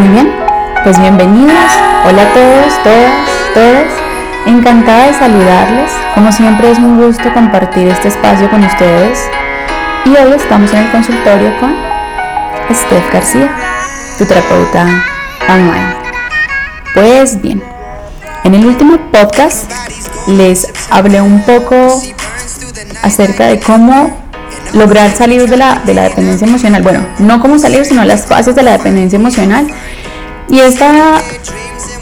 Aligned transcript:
Muy 0.00 0.08
bien, 0.08 0.32
pues 0.82 0.98
bienvenidos. 0.98 1.70
Hola 2.08 2.22
a 2.22 2.32
todos, 2.32 2.82
todas, 2.82 3.12
todas. 3.52 3.92
Encantada 4.46 5.08
de 5.08 5.12
saludarles. 5.12 5.90
Como 6.14 6.32
siempre 6.32 6.70
es 6.70 6.78
un 6.78 6.96
gusto 6.96 7.30
compartir 7.34 7.86
este 7.86 8.08
espacio 8.08 8.48
con 8.48 8.64
ustedes. 8.64 9.20
Y 10.06 10.16
hoy 10.16 10.32
estamos 10.32 10.72
en 10.72 10.78
el 10.78 10.90
consultorio 10.90 11.52
con 11.60 11.76
Steph 12.74 13.12
García, 13.12 13.54
tu 14.16 14.24
terapeuta 14.24 14.86
online. 15.46 15.94
Pues 16.94 17.38
bien, 17.42 17.62
en 18.44 18.54
el 18.54 18.64
último 18.64 18.96
podcast 19.12 19.70
les 20.28 20.66
hablé 20.90 21.20
un 21.20 21.42
poco 21.42 22.00
acerca 23.02 23.48
de 23.48 23.60
cómo 23.60 24.16
lograr 24.72 25.14
salir 25.14 25.48
de 25.48 25.56
la, 25.56 25.82
de 25.84 25.94
la 25.94 26.02
dependencia 26.04 26.46
emocional. 26.46 26.82
Bueno, 26.82 27.06
no 27.18 27.40
cómo 27.40 27.58
salir, 27.58 27.84
sino 27.84 28.04
las 28.04 28.26
fases 28.26 28.54
de 28.54 28.62
la 28.62 28.72
dependencia 28.72 29.16
emocional. 29.16 29.66
Y 30.48 30.58
esta, 30.58 31.20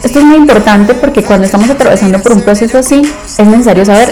esto 0.03 0.19
es 0.19 0.25
muy 0.25 0.37
importante 0.37 0.93
porque 0.95 1.23
cuando 1.23 1.45
estamos 1.45 1.69
atravesando 1.69 2.19
por 2.21 2.33
un 2.33 2.41
proceso 2.41 2.79
así, 2.79 3.01
es 3.37 3.45
necesario 3.45 3.85
saber 3.85 4.09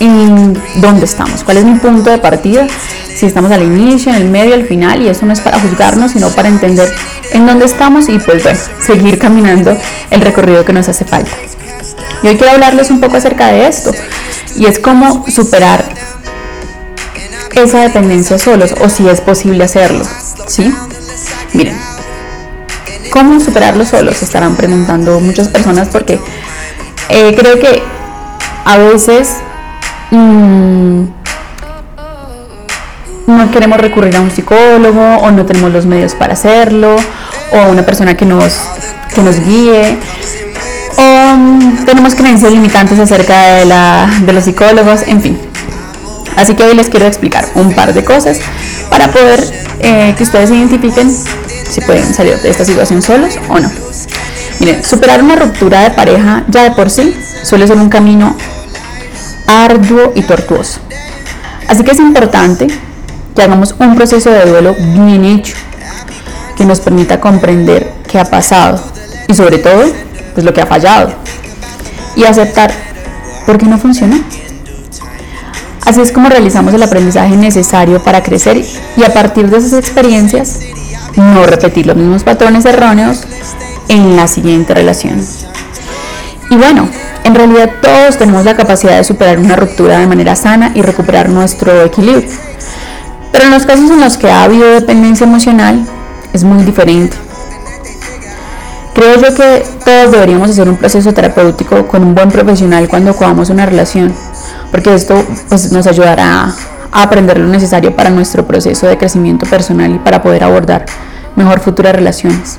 en 0.00 0.60
dónde 0.76 1.04
estamos, 1.04 1.42
cuál 1.44 1.58
es 1.58 1.64
mi 1.64 1.78
punto 1.78 2.10
de 2.10 2.18
partida, 2.18 2.66
si 3.14 3.26
estamos 3.26 3.50
al 3.50 3.62
inicio, 3.62 4.12
en 4.12 4.22
el 4.22 4.28
medio, 4.28 4.54
al 4.54 4.66
final, 4.66 5.00
y 5.00 5.08
eso 5.08 5.24
no 5.24 5.32
es 5.32 5.40
para 5.40 5.58
juzgarnos, 5.58 6.12
sino 6.12 6.28
para 6.30 6.48
entender 6.48 6.92
en 7.32 7.46
dónde 7.46 7.64
estamos 7.64 8.08
y 8.08 8.18
pues 8.18 8.42
bueno, 8.42 8.58
seguir 8.80 9.18
caminando 9.18 9.76
el 10.10 10.20
recorrido 10.20 10.64
que 10.64 10.72
nos 10.72 10.88
hace 10.88 11.04
falta. 11.04 11.30
Y 12.22 12.28
hoy 12.28 12.36
quiero 12.36 12.52
hablarles 12.52 12.90
un 12.90 13.00
poco 13.00 13.16
acerca 13.16 13.46
de 13.48 13.68
esto, 13.68 13.92
y 14.56 14.66
es 14.66 14.78
cómo 14.78 15.24
superar 15.28 15.84
esa 17.62 17.80
dependencia 17.80 18.38
solos 18.38 18.74
o 18.80 18.88
si 18.88 19.08
es 19.08 19.20
posible 19.20 19.64
hacerlo. 19.64 20.04
¿Sí? 20.46 20.72
Miren, 21.52 21.76
¿cómo 23.10 23.40
superarlo 23.40 23.84
solos? 23.84 24.22
Estarán 24.22 24.56
preguntando 24.56 25.20
muchas 25.20 25.48
personas 25.48 25.88
porque 25.88 26.20
eh, 27.08 27.34
creo 27.36 27.58
que 27.58 27.82
a 28.64 28.78
veces 28.78 29.36
mm, 30.10 31.02
no 33.26 33.50
queremos 33.50 33.78
recurrir 33.78 34.16
a 34.16 34.20
un 34.20 34.30
psicólogo 34.30 35.16
o 35.18 35.30
no 35.30 35.46
tenemos 35.46 35.72
los 35.72 35.86
medios 35.86 36.14
para 36.14 36.34
hacerlo 36.34 36.96
o 37.52 37.56
a 37.56 37.68
una 37.68 37.84
persona 37.84 38.16
que 38.16 38.26
nos, 38.26 38.60
que 39.14 39.22
nos 39.22 39.40
guíe 39.44 39.98
o 40.96 41.36
mm, 41.36 41.84
tenemos 41.84 42.14
creencias 42.14 42.52
limitantes 42.52 42.98
acerca 42.98 43.56
de, 43.56 43.66
la, 43.66 44.08
de 44.22 44.32
los 44.32 44.44
psicólogos, 44.44 45.02
en 45.06 45.20
fin. 45.20 45.38
Así 46.34 46.54
que 46.54 46.64
hoy 46.64 46.74
les 46.74 46.88
quiero 46.88 47.06
explicar 47.06 47.46
un 47.54 47.74
par 47.74 47.94
de 47.94 48.04
cosas 48.04 48.38
para 48.90 49.10
poder 49.10 49.40
eh, 49.80 50.14
que 50.16 50.24
ustedes 50.24 50.50
identifiquen 50.50 51.14
si 51.70 51.80
pueden 51.80 52.12
salir 52.14 52.38
de 52.40 52.50
esta 52.50 52.64
situación 52.64 53.02
solos 53.02 53.38
o 53.48 53.58
no. 53.58 53.70
Miren, 54.58 54.82
superar 54.82 55.22
una 55.22 55.36
ruptura 55.36 55.82
de 55.82 55.90
pareja 55.90 56.44
ya 56.48 56.62
de 56.62 56.70
por 56.70 56.90
sí 56.90 57.14
suele 57.42 57.66
ser 57.66 57.76
un 57.76 57.88
camino 57.88 58.36
arduo 59.46 60.12
y 60.14 60.22
tortuoso. 60.22 60.80
Así 61.68 61.84
que 61.84 61.92
es 61.92 61.98
importante 61.98 62.66
que 63.34 63.42
hagamos 63.42 63.74
un 63.78 63.94
proceso 63.96 64.30
de 64.30 64.46
duelo 64.46 64.74
bien 64.74 65.24
hecho, 65.24 65.54
que 66.56 66.64
nos 66.64 66.80
permita 66.80 67.20
comprender 67.20 67.92
qué 68.10 68.18
ha 68.18 68.24
pasado 68.24 68.82
y 69.28 69.34
sobre 69.34 69.58
todo, 69.58 69.84
pues 70.34 70.44
lo 70.44 70.54
que 70.54 70.62
ha 70.62 70.66
fallado 70.66 71.12
y 72.14 72.24
aceptar 72.24 72.72
por 73.44 73.58
qué 73.58 73.66
no 73.66 73.78
funcionó. 73.78 74.18
Así 75.86 76.00
es 76.00 76.10
como 76.10 76.28
realizamos 76.28 76.74
el 76.74 76.82
aprendizaje 76.82 77.36
necesario 77.36 78.02
para 78.02 78.24
crecer 78.24 78.60
y 78.96 79.04
a 79.04 79.14
partir 79.14 79.48
de 79.48 79.58
esas 79.58 79.72
experiencias 79.72 80.58
no 81.14 81.46
repetir 81.46 81.86
los 81.86 81.96
mismos 81.96 82.24
patrones 82.24 82.64
erróneos 82.64 83.22
en 83.88 84.16
la 84.16 84.26
siguiente 84.26 84.74
relación. 84.74 85.24
Y 86.50 86.56
bueno, 86.56 86.88
en 87.22 87.36
realidad 87.36 87.70
todos 87.80 88.18
tenemos 88.18 88.44
la 88.44 88.56
capacidad 88.56 88.96
de 88.96 89.04
superar 89.04 89.38
una 89.38 89.54
ruptura 89.54 90.00
de 90.00 90.08
manera 90.08 90.34
sana 90.34 90.72
y 90.74 90.82
recuperar 90.82 91.28
nuestro 91.28 91.84
equilibrio. 91.84 92.28
Pero 93.30 93.44
en 93.44 93.50
los 93.52 93.64
casos 93.64 93.88
en 93.88 94.00
los 94.00 94.16
que 94.16 94.28
ha 94.28 94.42
habido 94.42 94.66
dependencia 94.66 95.24
emocional 95.24 95.86
es 96.32 96.42
muy 96.42 96.64
diferente. 96.64 97.16
Creo 98.92 99.20
yo 99.20 99.32
que 99.36 99.62
todos 99.84 100.10
deberíamos 100.10 100.50
hacer 100.50 100.68
un 100.68 100.76
proceso 100.78 101.14
terapéutico 101.14 101.86
con 101.86 102.02
un 102.02 102.14
buen 102.14 102.30
profesional 102.30 102.88
cuando 102.88 103.12
acabamos 103.12 103.50
una 103.50 103.66
relación 103.66 104.12
porque 104.70 104.94
esto 104.94 105.24
pues, 105.48 105.72
nos 105.72 105.86
ayudará 105.86 106.52
a 106.92 107.02
aprender 107.02 107.38
lo 107.38 107.46
necesario 107.46 107.94
para 107.94 108.10
nuestro 108.10 108.46
proceso 108.46 108.86
de 108.86 108.98
crecimiento 108.98 109.46
personal 109.46 109.94
y 109.94 109.98
para 109.98 110.22
poder 110.22 110.44
abordar 110.44 110.86
mejor 111.34 111.60
futuras 111.60 111.94
relaciones. 111.94 112.58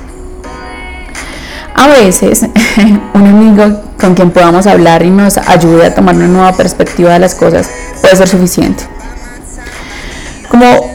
A 1.74 1.86
veces 1.88 2.44
un 3.14 3.26
amigo 3.26 3.82
con 4.00 4.14
quien 4.14 4.30
podamos 4.30 4.66
hablar 4.66 5.04
y 5.04 5.10
nos 5.10 5.38
ayude 5.38 5.86
a 5.86 5.94
tomar 5.94 6.14
una 6.14 6.28
nueva 6.28 6.52
perspectiva 6.52 7.12
de 7.12 7.18
las 7.18 7.34
cosas 7.34 7.68
puede 8.00 8.16
ser 8.16 8.28
suficiente. 8.28 8.84
Como 10.48 10.94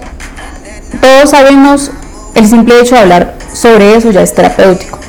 todos 0.99 1.29
sabemos, 1.29 1.91
el 2.35 2.47
simple 2.47 2.79
hecho 2.79 2.95
de 2.95 3.01
hablar 3.01 3.35
sobre 3.53 3.95
eso 3.95 4.11
ya 4.11 4.21
es 4.21 4.33
terapéutico. 4.33 4.99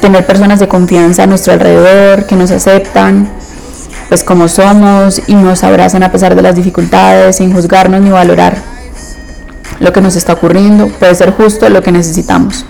Tener 0.00 0.24
personas 0.26 0.60
de 0.60 0.68
confianza 0.68 1.24
a 1.24 1.26
nuestro 1.26 1.52
alrededor 1.54 2.26
que 2.26 2.36
nos 2.36 2.50
aceptan, 2.50 3.28
pues 4.08 4.22
como 4.22 4.48
somos 4.48 5.22
y 5.26 5.34
nos 5.34 5.64
abrazan 5.64 6.02
a 6.02 6.12
pesar 6.12 6.34
de 6.34 6.42
las 6.42 6.54
dificultades, 6.54 7.36
sin 7.36 7.52
juzgarnos 7.52 8.00
ni 8.00 8.10
valorar 8.10 8.56
lo 9.80 9.92
que 9.92 10.00
nos 10.00 10.16
está 10.16 10.34
ocurriendo, 10.34 10.88
puede 10.88 11.14
ser 11.14 11.32
justo 11.32 11.68
lo 11.68 11.82
que 11.82 11.92
necesitamos. 11.92 12.64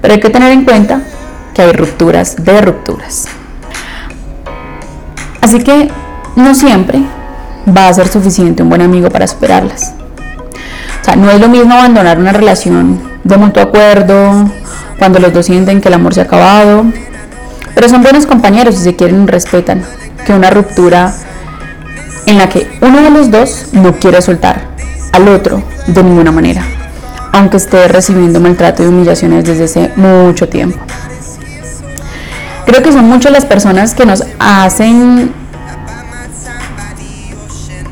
Pero 0.00 0.14
hay 0.14 0.20
que 0.20 0.30
tener 0.30 0.52
en 0.52 0.64
cuenta 0.64 1.02
que 1.52 1.62
hay 1.62 1.72
rupturas 1.72 2.36
de 2.36 2.60
rupturas. 2.60 3.26
Así 5.40 5.62
que 5.62 5.90
no 6.36 6.54
siempre 6.54 7.02
va 7.66 7.88
a 7.88 7.94
ser 7.94 8.08
suficiente 8.08 8.62
un 8.62 8.68
buen 8.68 8.82
amigo 8.82 9.10
para 9.10 9.26
superarlas. 9.26 9.92
O 11.00 11.04
sea, 11.04 11.16
no 11.16 11.30
es 11.30 11.40
lo 11.40 11.48
mismo 11.48 11.74
abandonar 11.74 12.18
una 12.18 12.32
relación 12.32 13.00
de 13.24 13.36
mutuo 13.36 13.62
acuerdo, 13.62 14.50
cuando 14.98 15.18
los 15.18 15.32
dos 15.32 15.46
sienten 15.46 15.80
que 15.80 15.88
el 15.88 15.94
amor 15.94 16.14
se 16.14 16.20
ha 16.20 16.24
acabado, 16.24 16.84
pero 17.74 17.88
son 17.88 18.02
buenos 18.02 18.26
compañeros 18.26 18.76
y 18.76 18.78
se 18.78 18.96
quieren 18.96 19.26
respetan 19.26 19.84
que 20.24 20.32
una 20.32 20.50
ruptura 20.50 21.12
en 22.26 22.38
la 22.38 22.48
que 22.48 22.66
uno 22.80 23.02
de 23.02 23.10
los 23.10 23.30
dos 23.30 23.66
no 23.72 23.92
quiere 23.94 24.20
soltar 24.22 24.62
al 25.12 25.28
otro 25.28 25.62
de 25.86 26.02
ninguna 26.02 26.32
manera, 26.32 26.62
aunque 27.32 27.58
esté 27.58 27.86
recibiendo 27.88 28.40
maltrato 28.40 28.82
y 28.82 28.86
humillaciones 28.86 29.44
desde 29.44 29.64
hace 29.64 29.90
mucho 29.96 30.48
tiempo. 30.48 30.78
Creo 32.66 32.82
que 32.82 32.92
son 32.92 33.08
muchas 33.08 33.30
las 33.30 33.44
personas 33.44 33.94
que 33.94 34.06
nos 34.06 34.24
hacen, 34.38 35.32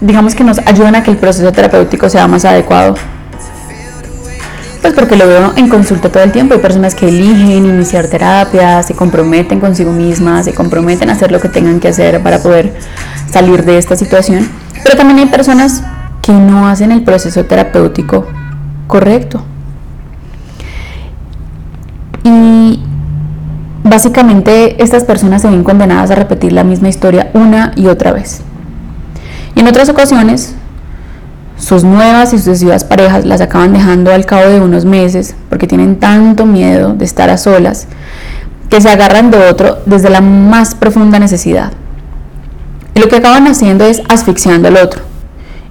digamos 0.00 0.34
que 0.34 0.44
nos 0.44 0.58
ayudan 0.60 0.96
a 0.96 1.02
que 1.02 1.10
el 1.10 1.18
proceso 1.18 1.52
terapéutico 1.52 2.08
sea 2.08 2.26
más 2.26 2.44
adecuado 2.44 2.94
pues 4.82 4.94
porque 4.94 5.16
lo 5.16 5.28
veo 5.28 5.52
en 5.56 5.68
consulta 5.68 6.10
todo 6.10 6.24
el 6.24 6.32
tiempo. 6.32 6.54
Hay 6.54 6.60
personas 6.60 6.96
que 6.96 7.08
eligen 7.08 7.64
iniciar 7.64 8.08
terapia, 8.08 8.82
se 8.82 8.94
comprometen 8.94 9.60
consigo 9.60 9.92
mismas, 9.92 10.44
se 10.44 10.52
comprometen 10.52 11.08
a 11.08 11.12
hacer 11.12 11.30
lo 11.30 11.40
que 11.40 11.48
tengan 11.48 11.78
que 11.78 11.88
hacer 11.88 12.20
para 12.20 12.40
poder 12.40 12.74
salir 13.30 13.64
de 13.64 13.78
esta 13.78 13.94
situación. 13.94 14.50
Pero 14.82 14.96
también 14.96 15.20
hay 15.20 15.26
personas 15.26 15.84
que 16.20 16.32
no 16.32 16.66
hacen 16.66 16.90
el 16.90 17.04
proceso 17.04 17.44
terapéutico 17.44 18.26
correcto. 18.88 19.44
Y 22.24 22.82
básicamente 23.84 24.82
estas 24.82 25.04
personas 25.04 25.42
se 25.42 25.48
ven 25.48 25.62
condenadas 25.62 26.10
a 26.10 26.16
repetir 26.16 26.52
la 26.52 26.64
misma 26.64 26.88
historia 26.88 27.30
una 27.34 27.70
y 27.76 27.86
otra 27.86 28.12
vez. 28.12 28.40
Y 29.54 29.60
en 29.60 29.68
otras 29.68 29.88
ocasiones 29.88 30.56
sus 31.62 31.84
nuevas 31.84 32.32
y 32.32 32.38
sucesivas 32.38 32.82
parejas 32.82 33.24
las 33.24 33.40
acaban 33.40 33.72
dejando 33.72 34.12
al 34.12 34.26
cabo 34.26 34.50
de 34.50 34.60
unos 34.60 34.84
meses 34.84 35.36
porque 35.48 35.68
tienen 35.68 36.00
tanto 36.00 36.44
miedo 36.44 36.92
de 36.94 37.04
estar 37.04 37.30
a 37.30 37.38
solas 37.38 37.86
que 38.68 38.80
se 38.80 38.90
agarran 38.90 39.30
de 39.30 39.38
otro 39.48 39.78
desde 39.86 40.10
la 40.10 40.20
más 40.20 40.74
profunda 40.74 41.20
necesidad. 41.20 41.70
Y 42.96 43.00
lo 43.00 43.06
que 43.06 43.16
acaban 43.16 43.46
haciendo 43.46 43.84
es 43.84 44.02
asfixiando 44.08 44.66
al 44.66 44.76
otro. 44.76 45.02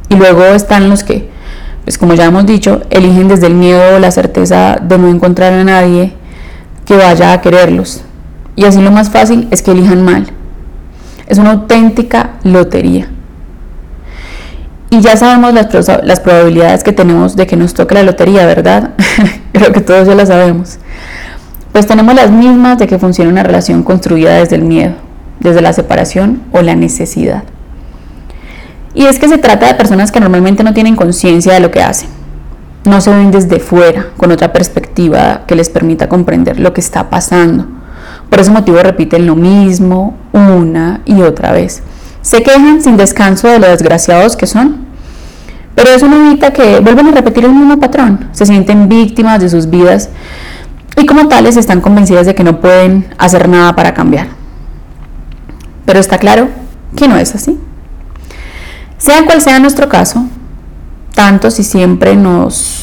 Y 0.08 0.16
luego 0.16 0.46
están 0.46 0.90
los 0.90 1.04
que, 1.04 1.30
pues 1.84 1.98
como 1.98 2.14
ya 2.14 2.26
hemos 2.26 2.46
dicho, 2.46 2.82
eligen 2.90 3.28
desde 3.28 3.48
el 3.48 3.56
miedo 3.56 3.96
o 3.98 4.00
la 4.00 4.12
certeza 4.12 4.78
de 4.82 4.98
no 4.98 5.10
encontrar 5.10 5.52
a 5.52 5.64
nadie 5.66 6.14
que 6.86 6.96
vaya 6.96 7.34
a 7.34 7.42
quererlos. 7.42 8.02
Y 8.56 8.64
así 8.64 8.82
lo 8.82 8.92
más 8.92 9.10
fácil 9.10 9.50
es 9.52 9.62
que 9.62 9.72
elijan 9.72 10.06
mal. 10.06 10.28
Es 11.28 11.38
una 11.38 11.52
auténtica 11.52 12.36
lotería. 12.44 13.10
Y 14.94 15.00
ya 15.00 15.16
sabemos 15.16 15.54
las, 15.54 16.20
probabilidades 16.20 16.84
que 16.84 16.92
tenemos 16.92 17.38
de 17.38 17.48
que 17.48 17.56
nos 17.56 17.74
toque 17.74 17.96
la 17.96 18.04
lotería, 18.04 18.46
¿verdad? 18.46 18.90
Creo 19.54 19.72
que 19.72 19.80
todos 19.80 20.06
ya 20.06 20.16
las 20.16 20.28
sabemos. 20.28 20.80
Pues 21.72 21.88
tenemos 21.88 22.14
las 22.14 22.30
mismas 22.30 22.78
de 22.78 22.88
que 22.88 23.00
funciona 23.00 23.32
una 23.32 23.42
relación 23.42 23.84
construida 23.84 24.36
desde 24.36 24.58
el 24.58 24.64
miedo, 24.64 24.96
desde 25.40 25.62
la 25.62 25.72
separación 25.72 26.44
o 26.52 26.62
la 26.62 26.76
necesidad. 26.76 27.44
Y 28.94 29.06
es 29.06 29.18
que 29.18 29.30
se 29.30 29.38
trata 29.38 29.68
de 29.68 29.76
personas 29.76 30.12
que 30.12 30.20
normalmente 30.20 30.62
no 30.62 30.74
tienen 30.74 30.98
conciencia 30.98 31.54
de 31.54 31.62
lo 31.62 31.72
que 31.72 31.82
hacen. 31.82 32.10
no 32.84 33.00
se 33.00 33.12
ven 33.12 33.32
desde 33.32 33.62
fuera, 33.62 34.08
con 34.18 34.34
otra 34.34 34.52
perspectiva 34.52 35.44
que 35.48 35.56
les 35.56 35.70
permita 35.70 36.10
comprender 36.10 36.60
lo 36.60 36.74
que 36.74 36.82
está 36.82 37.10
pasando. 37.10 37.66
Por 38.30 38.42
ese 38.42 38.52
motivo 38.52 38.80
repiten 38.80 39.26
lo 39.26 39.38
mismo 39.38 40.18
una 40.34 41.00
y 41.06 41.22
otra 41.22 41.54
vez. 41.54 41.82
Se 42.22 42.44
quejan 42.44 42.82
sin 42.82 42.98
descanso 42.98 43.48
de 43.48 43.60
lo 43.60 43.68
desgraciados 43.68 44.36
que 44.36 44.48
son. 44.48 44.86
Pero 45.76 45.90
eso 45.90 46.08
no 46.08 46.28
evita 46.28 46.52
que 46.52 46.80
vuelvan 46.80 47.08
a 47.08 47.12
repetir 47.12 47.46
el 47.46 47.54
mismo 47.54 47.80
patrón. 47.80 48.30
Se 48.34 48.46
sienten 48.46 48.90
víctimas 48.90 49.42
de 49.42 49.50
sus 49.50 49.70
vidas 49.70 50.10
y 50.98 51.06
como 51.06 51.28
tales 51.28 51.58
están 51.58 51.82
convencidas 51.82 52.26
de 52.26 52.36
que 52.36 52.44
no 52.44 52.60
pueden 52.60 53.08
hacer 53.18 53.48
nada 53.48 53.76
para 53.76 53.94
cambiar. 53.94 54.28
Pero 55.86 56.00
está 56.00 56.18
claro 56.18 56.50
que 56.96 57.08
no 57.08 57.18
es 57.18 57.34
así. 57.34 57.58
Sea 58.98 59.26
cual 59.26 59.42
sea 59.42 59.60
nuestro 59.60 59.90
caso, 59.90 60.26
tanto 61.16 61.50
si 61.50 61.64
siempre 61.64 62.16
nos, 62.16 62.81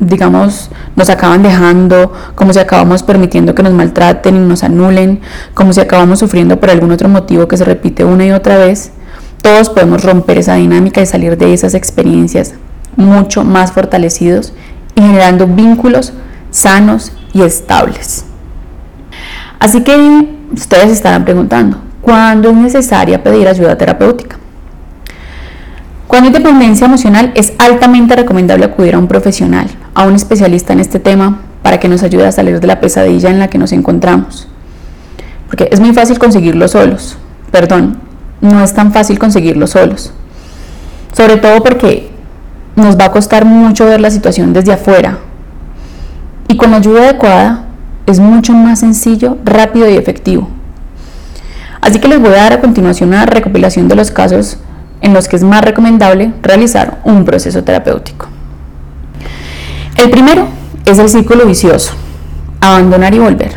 digamos, 0.00 0.70
nos 0.96 1.10
acaban 1.10 1.42
dejando, 1.42 2.12
como 2.34 2.52
si 2.52 2.58
acabamos 2.58 3.02
permitiendo 3.02 3.54
que 3.54 3.62
nos 3.62 3.74
maltraten 3.74 4.34
y 4.34 4.40
nos 4.40 4.64
anulen, 4.64 5.20
como 5.54 5.72
si 5.72 5.80
acabamos 5.80 6.18
sufriendo 6.18 6.58
por 6.58 6.70
algún 6.70 6.90
otro 6.90 7.08
motivo 7.08 7.46
que 7.46 7.58
se 7.58 7.64
repite 7.64 8.04
una 8.04 8.24
y 8.24 8.32
otra 8.32 8.56
vez, 8.56 8.92
todos 9.42 9.68
podemos 9.68 10.02
romper 10.02 10.38
esa 10.38 10.54
dinámica 10.54 11.00
y 11.00 11.06
salir 11.06 11.36
de 11.36 11.52
esas 11.52 11.74
experiencias 11.74 12.54
mucho 12.96 13.44
más 13.44 13.72
fortalecidos 13.72 14.52
y 14.94 15.02
generando 15.02 15.46
vínculos 15.46 16.12
sanos 16.50 17.12
y 17.32 17.42
estables. 17.42 18.24
Así 19.58 19.82
que 19.82 20.28
ustedes 20.52 20.90
estarán 20.90 21.24
preguntando, 21.24 21.78
¿cuándo 22.00 22.50
es 22.50 22.56
necesaria 22.56 23.22
pedir 23.22 23.46
ayuda 23.46 23.76
terapéutica? 23.76 24.36
Cuando 26.06 26.28
hay 26.28 26.34
dependencia 26.34 26.86
emocional 26.86 27.30
es 27.34 27.52
altamente 27.58 28.16
recomendable 28.16 28.64
acudir 28.64 28.94
a 28.94 28.98
un 28.98 29.06
profesional, 29.06 29.68
a 29.94 30.04
un 30.04 30.14
especialista 30.14 30.72
en 30.72 30.80
este 30.80 30.98
tema, 30.98 31.40
para 31.62 31.78
que 31.78 31.88
nos 31.88 32.02
ayude 32.02 32.26
a 32.26 32.32
salir 32.32 32.60
de 32.60 32.66
la 32.66 32.80
pesadilla 32.80 33.30
en 33.30 33.38
la 33.38 33.48
que 33.48 33.58
nos 33.58 33.72
encontramos. 33.72 34.48
Porque 35.46 35.68
es 35.70 35.80
muy 35.80 35.92
fácil 35.92 36.18
conseguirlo 36.18 36.68
solos. 36.68 37.18
Perdón, 37.50 37.98
no 38.40 38.62
es 38.62 38.72
tan 38.72 38.92
fácil 38.92 39.18
conseguirlo 39.18 39.66
solos. 39.66 40.12
Sobre 41.12 41.36
todo 41.36 41.62
porque 41.62 42.10
nos 42.76 42.98
va 42.98 43.06
a 43.06 43.12
costar 43.12 43.44
mucho 43.44 43.84
ver 43.84 44.00
la 44.00 44.10
situación 44.10 44.52
desde 44.52 44.72
afuera, 44.72 45.18
y 46.48 46.56
con 46.56 46.74
ayuda 46.74 47.04
adecuada 47.04 47.64
es 48.06 48.18
mucho 48.18 48.52
más 48.52 48.80
sencillo, 48.80 49.38
rápido 49.44 49.88
y 49.88 49.94
efectivo. 49.94 50.48
Así 51.80 52.00
que 52.00 52.08
les 52.08 52.20
voy 52.20 52.30
a 52.30 52.42
dar 52.42 52.52
a 52.54 52.60
continuación 52.60 53.10
una 53.10 53.24
recopilación 53.24 53.86
de 53.86 53.94
los 53.94 54.10
casos 54.10 54.58
en 55.00 55.14
los 55.14 55.28
que 55.28 55.36
es 55.36 55.44
más 55.44 55.62
recomendable 55.62 56.32
realizar 56.42 57.00
un 57.04 57.24
proceso 57.24 57.62
terapéutico. 57.62 58.26
El 60.00 60.08
primero 60.08 60.48
es 60.86 60.98
el 60.98 61.10
círculo 61.10 61.44
vicioso, 61.44 61.92
abandonar 62.62 63.12
y 63.12 63.18
volver. 63.18 63.56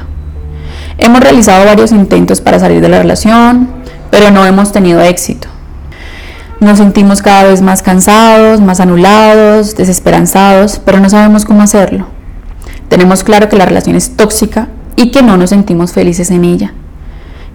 Hemos 0.98 1.22
realizado 1.22 1.64
varios 1.64 1.94
intentos 1.94 2.42
para 2.42 2.60
salir 2.60 2.82
de 2.82 2.90
la 2.90 3.00
relación, 3.00 3.70
pero 4.12 4.30
no 4.30 4.46
hemos 4.46 4.74
tenido 4.74 5.00
éxito. 5.00 5.48
Nos 6.60 6.80
sentimos 6.80 7.22
cada 7.22 7.46
vez 7.46 7.62
más 7.62 7.82
cansados, 7.82 8.60
más 8.60 8.82
anulados, 8.82 9.78
desesperanzados, 9.78 10.82
pero 10.84 11.00
no 11.00 11.10
sabemos 11.10 11.46
cómo 11.46 11.62
hacerlo. 11.62 12.08
Tenemos 12.90 13.24
claro 13.24 13.48
que 13.48 13.56
la 13.56 13.66
relación 13.66 13.96
es 13.96 14.18
tóxica 14.18 14.68
y 14.98 15.12
que 15.12 15.24
no 15.24 15.38
nos 15.38 15.52
sentimos 15.52 15.94
felices 15.94 16.30
en 16.30 16.44
ella, 16.44 16.74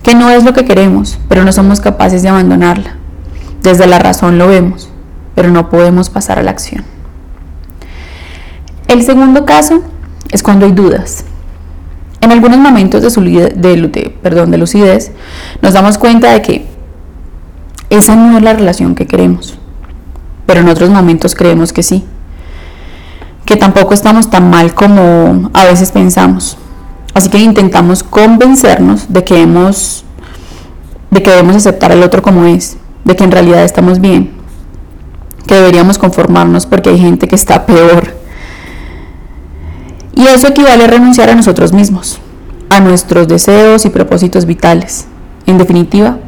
que 0.02 0.14
no 0.14 0.30
es 0.30 0.44
lo 0.44 0.54
que 0.54 0.64
queremos, 0.64 1.18
pero 1.28 1.44
no 1.44 1.52
somos 1.52 1.80
capaces 1.80 2.22
de 2.22 2.30
abandonarla. 2.30 2.96
Desde 3.62 3.86
la 3.86 3.98
razón 3.98 4.38
lo 4.38 4.48
vemos, 4.48 4.88
pero 5.34 5.50
no 5.50 5.68
podemos 5.68 6.08
pasar 6.08 6.38
a 6.38 6.42
la 6.42 6.52
acción. 6.52 6.84
El 8.88 9.02
segundo 9.02 9.44
caso 9.44 9.82
es 10.30 10.42
cuando 10.42 10.66
hay 10.66 10.72
dudas. 10.72 11.24
En 12.20 12.32
algunos 12.32 12.58
momentos 12.58 13.02
de, 13.02 13.52
de 13.54 14.58
lucidez 14.58 15.12
nos 15.62 15.74
damos 15.74 15.98
cuenta 15.98 16.32
de 16.32 16.42
que 16.42 16.66
esa 17.90 18.16
no 18.16 18.36
es 18.36 18.42
la 18.42 18.52
relación 18.52 18.94
que 18.94 19.06
queremos, 19.06 19.56
pero 20.46 20.60
en 20.60 20.68
otros 20.68 20.90
momentos 20.90 21.34
creemos 21.34 21.72
que 21.72 21.82
sí 21.82 22.04
que 23.48 23.56
tampoco 23.56 23.94
estamos 23.94 24.28
tan 24.28 24.50
mal 24.50 24.74
como 24.74 25.48
a 25.54 25.64
veces 25.64 25.90
pensamos. 25.90 26.58
Así 27.14 27.30
que 27.30 27.38
intentamos 27.38 28.02
convencernos 28.02 29.10
de 29.10 29.24
que 29.24 29.46
de 31.10 31.22
que 31.22 31.30
debemos 31.30 31.56
aceptar 31.56 31.90
al 31.90 32.02
otro 32.02 32.20
como 32.20 32.44
es, 32.44 32.76
de 33.06 33.16
que 33.16 33.24
en 33.24 33.30
realidad 33.30 33.64
estamos 33.64 34.00
bien, 34.00 34.32
que 35.46 35.54
deberíamos 35.54 35.96
conformarnos 35.96 36.66
porque 36.66 36.90
hay 36.90 36.98
gente 36.98 37.26
que 37.26 37.36
está 37.36 37.64
peor. 37.64 38.17
Y 40.18 40.26
eso 40.26 40.48
equivale 40.48 40.82
a 40.82 40.88
renunciar 40.88 41.30
a 41.30 41.36
nosotros 41.36 41.72
mismos, 41.72 42.18
a 42.70 42.80
nuestros 42.80 43.28
deseos 43.28 43.84
y 43.84 43.90
propósitos 43.90 44.46
vitales. 44.46 45.06
En 45.46 45.58
definitiva, 45.58 46.18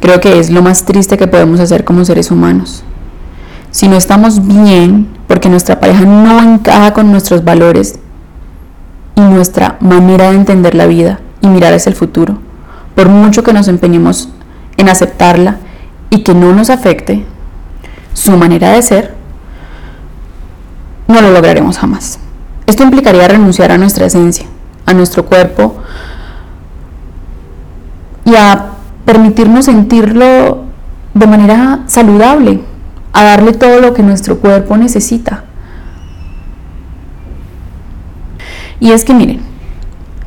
creo 0.00 0.18
que 0.18 0.38
es 0.38 0.48
lo 0.48 0.62
más 0.62 0.86
triste 0.86 1.18
que 1.18 1.26
podemos 1.26 1.60
hacer 1.60 1.84
como 1.84 2.06
seres 2.06 2.30
humanos. 2.30 2.84
Si 3.70 3.86
no 3.86 3.96
estamos 3.96 4.46
bien, 4.46 5.08
porque 5.26 5.50
nuestra 5.50 5.78
pareja 5.78 6.06
no 6.06 6.42
encaja 6.42 6.94
con 6.94 7.12
nuestros 7.12 7.44
valores 7.44 7.98
y 9.14 9.20
nuestra 9.20 9.76
manera 9.80 10.30
de 10.30 10.36
entender 10.36 10.74
la 10.74 10.86
vida 10.86 11.20
y 11.42 11.48
mirar 11.48 11.74
hacia 11.74 11.90
el 11.90 11.96
futuro, 11.96 12.38
por 12.94 13.10
mucho 13.10 13.42
que 13.42 13.52
nos 13.52 13.68
empeñemos 13.68 14.30
en 14.78 14.88
aceptarla 14.88 15.58
y 16.08 16.22
que 16.22 16.32
no 16.32 16.54
nos 16.54 16.70
afecte 16.70 17.26
su 18.14 18.38
manera 18.38 18.72
de 18.72 18.80
ser, 18.80 19.14
no 21.08 21.20
lo 21.20 21.30
lograremos 21.30 21.76
jamás. 21.76 22.20
Esto 22.68 22.82
implicaría 22.82 23.26
renunciar 23.26 23.72
a 23.72 23.78
nuestra 23.78 24.04
esencia, 24.04 24.44
a 24.84 24.92
nuestro 24.92 25.24
cuerpo 25.24 25.76
y 28.26 28.34
a 28.36 28.72
permitirnos 29.06 29.64
sentirlo 29.64 30.64
de 31.14 31.26
manera 31.26 31.84
saludable, 31.86 32.60
a 33.14 33.24
darle 33.24 33.52
todo 33.52 33.80
lo 33.80 33.94
que 33.94 34.02
nuestro 34.02 34.38
cuerpo 34.38 34.76
necesita. 34.76 35.44
Y 38.80 38.90
es 38.90 39.02
que 39.02 39.14
miren, 39.14 39.40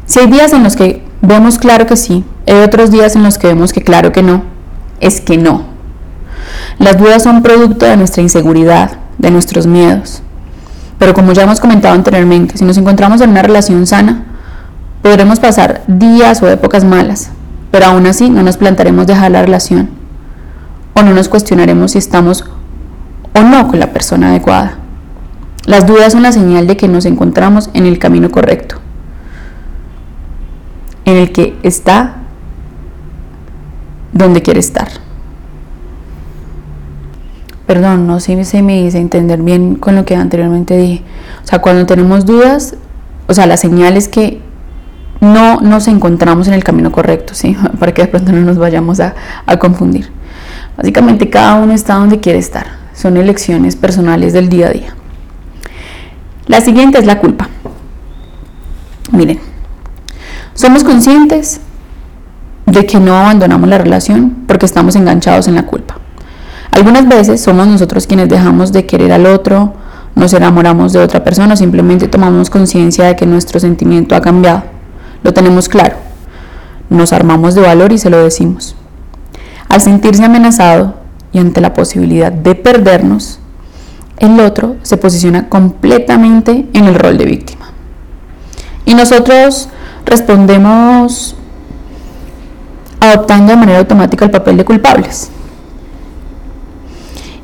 si 0.07 0.19
hay 0.21 0.25
días 0.25 0.51
en 0.53 0.63
los 0.63 0.75
que 0.75 1.03
vemos 1.21 1.59
claro 1.59 1.85
que 1.85 1.95
sí, 1.95 2.23
hay 2.47 2.55
otros 2.55 2.89
días 2.89 3.15
en 3.15 3.21
los 3.21 3.38
que 3.38 3.49
vemos 3.49 3.71
que 3.71 3.83
claro 3.83 4.11
que 4.11 4.23
no, 4.23 4.41
es 4.99 5.21
que 5.21 5.38
no. 5.38 5.65
Las 6.79 6.97
dudas 6.97 7.21
son 7.21 7.43
producto 7.43 7.85
de 7.85 7.97
nuestra 7.97 8.23
inseguridad, 8.23 8.97
de 9.19 9.29
nuestros 9.29 9.67
miedos. 9.67 10.23
Pero 11.01 11.15
como 11.15 11.33
ya 11.33 11.42
hemos 11.42 11.59
comentado 11.59 11.95
anteriormente, 11.95 12.59
si 12.59 12.63
nos 12.63 12.77
encontramos 12.77 13.21
en 13.21 13.31
una 13.31 13.42
relación 13.42 13.88
sana, 13.88 14.24
podremos 15.01 15.39
pasar 15.39 15.81
días 15.88 16.43
o 16.43 16.48
épocas 16.48 16.84
malas, 16.84 17.31
pero 17.72 17.88
aún 17.88 18.05
así 18.05 18.29
no 18.29 18.43
nos 18.43 18.58
plantaremos 18.58 19.08
dejar 19.08 19.31
la 19.31 19.41
relación 19.41 19.89
o 20.93 21.01
no 21.01 21.12
nos 21.15 21.27
cuestionaremos 21.27 21.93
si 21.93 21.98
estamos 21.98 22.46
o 23.34 23.41
no 23.41 23.67
con 23.67 23.79
la 23.79 23.91
persona 23.91 24.29
adecuada. 24.29 24.75
Las 25.65 25.88
dudas 25.88 26.13
son 26.13 26.22
la 26.22 26.31
señal 26.31 26.67
de 26.67 26.77
que 26.77 26.88
nos 26.88 27.05
encontramos 27.05 27.72
en 27.74 27.88
el 27.88 27.98
camino 27.98 28.29
correcto, 28.29 28.75
en 31.05 31.17
el 31.17 31.31
que 31.31 31.58
está 31.63 32.17
donde 34.13 34.43
quiere 34.43 34.60
estar. 34.60 35.00
Perdón, 37.72 38.06
no 38.06 38.20
sé 38.20 38.44
si 38.44 38.62
me 38.62 38.84
dice 38.84 38.98
entender 38.98 39.42
bien 39.42 39.75
con 39.75 39.96
lo 39.96 40.04
que 40.04 40.18
anteriormente 40.18 40.75
dije. 40.75 41.04
O 41.42 41.48
sea, 41.48 41.60
cuando 41.60 41.86
tenemos 41.86 42.25
dudas, 42.25 42.75
o 43.28 43.34
sea, 43.34 43.46
la 43.46 43.56
señal 43.56 43.96
es 43.96 44.10
que 44.10 44.42
no 45.22 45.62
nos 45.62 45.88
encontramos 45.88 46.50
en 46.50 46.54
el 46.54 46.66
camino 46.66 46.92
correcto, 46.92 47.34
¿sí? 47.34 47.56
Para 47.80 47.94
que 47.94 48.01
de 48.01 48.10
pronto 48.10 48.34
no 48.34 48.42
nos 48.42 48.58
vayamos 48.58 49.00
a, 49.00 49.16
a 49.46 49.56
confundir. 49.56 50.10
Básicamente 50.75 51.30
cada 51.30 51.56
uno 51.56 51.72
está 51.72 51.94
donde 51.94 52.20
quiere 52.20 52.40
estar 52.40 52.68
son 52.94 53.16
elecciones 53.16 53.78
personales 53.78 54.34
del 54.34 54.50
día 54.50 54.68
a 54.68 54.72
día. 54.72 54.94
La 56.48 56.60
siguiente 56.60 57.00
es 57.00 57.06
la 57.06 57.20
culpa. 57.20 57.48
Miren, 59.13 59.40
somos 60.56 60.84
conscientes 60.84 61.62
de 62.66 62.86
que 62.86 63.00
no 63.00 63.16
abandonamos 63.16 63.70
la 63.70 63.78
relación 63.78 64.44
porque 64.46 64.66
estamos 64.66 64.98
enganchados 64.98 65.48
en 65.48 65.56
la 65.56 65.66
culpa. 65.66 66.00
Algunas 66.72 67.08
veces 67.08 67.42
somos 67.42 67.68
nosotros 67.68 68.08
quienes 68.08 68.30
dejamos 68.30 68.72
de 68.72 68.86
querer 68.86 69.12
al 69.12 69.25
otro, 69.25 69.74
nos 70.16 70.34
enamoramos 70.34 70.94
de 70.94 71.00
otra 71.00 71.24
persona, 71.24 71.56
simplemente 71.56 72.08
tomamos 72.08 72.50
conciencia 72.50 73.06
de 73.06 73.16
que 73.16 73.25
nuestro 73.25 73.60
sentimiento 73.60 74.16
ha 74.16 74.22
cambiado. 74.22 74.63
Lo 75.24 75.34
tenemos 75.34 75.70
claro. 75.70 75.96
Nos 76.90 77.13
armamos 77.13 77.56
de 77.56 77.62
valor 77.62 77.92
y 77.92 77.98
se 77.98 78.10
lo 78.10 78.24
decimos. 78.24 78.75
Al 79.70 79.80
sentirse 79.82 80.24
amenazado, 80.24 80.96
y 81.34 81.40
ante 81.40 81.62
la 81.62 81.74
posibilidad 81.74 82.32
de 82.32 82.56
perdernos, 82.56 83.40
el 84.18 84.40
otro 84.40 84.75
se 84.84 84.98
posiciona 84.98 85.50
completamente 85.50 86.68
en 86.74 86.86
el 86.86 86.96
rol 86.96 87.18
de 87.18 87.25
víctima. 87.25 87.68
Y 88.86 88.94
nosotros 88.94 89.70
respondemos 90.06 91.36
adoptando 93.00 93.54
de 93.54 93.58
manera 93.58 93.80
automática 93.80 94.25
el 94.25 94.32
papel 94.32 94.58
de 94.58 94.66
culpables. 94.66 95.32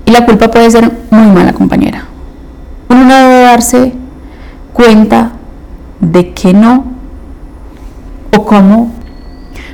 Y 0.07 0.11
la 0.11 0.25
culpa 0.25 0.49
puede 0.49 0.71
ser 0.71 0.89
muy 1.11 1.27
mala 1.27 1.51
compañera. 1.51 2.05
uno 2.89 3.03
no 3.03 3.13
debe 3.13 3.41
darse 3.41 3.91
cuenta 4.71 5.33
de 5.99 6.33
que 6.33 6.53
no 6.53 6.85
o 8.35 8.45
cómo. 8.45 8.93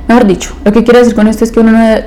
Mejor 0.08 0.26
dicho 0.26 0.56
lo 0.64 0.72
que 0.72 0.82
quiero 0.82 0.98
decir 0.98 1.14
con 1.14 1.28
esto 1.28 1.44
es 1.44 1.52
que 1.52 1.60
uno 1.60 1.70
no 1.70 1.78
debe, 1.78 2.06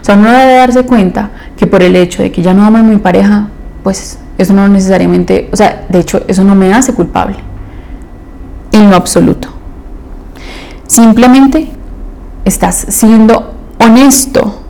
o 0.00 0.04
sea, 0.04 0.16
debe 0.16 0.54
darse 0.54 0.84
cuenta 0.84 1.30
que 1.56 1.66
por 1.66 1.82
el 1.82 1.96
hecho 1.96 2.22
de 2.22 2.30
que 2.30 2.42
ya 2.42 2.54
no 2.54 2.64
amo 2.64 2.78
a 2.78 2.82
mi 2.82 2.96
pareja 2.98 3.48
pues 3.82 4.20
eso 4.38 4.54
no 4.54 4.66
necesariamente 4.68 5.50
o 5.52 5.56
sea 5.56 5.84
de 5.88 5.98
hecho 5.98 6.22
eso 6.28 6.44
no 6.44 6.54
me 6.54 6.72
hace 6.72 6.94
culpable 6.94 7.36
en 8.70 8.88
lo 8.88 8.96
absoluto. 8.96 9.48
Simplemente 10.86 11.70
estás 12.44 12.86
siendo 12.88 13.52
honesto 13.80 14.60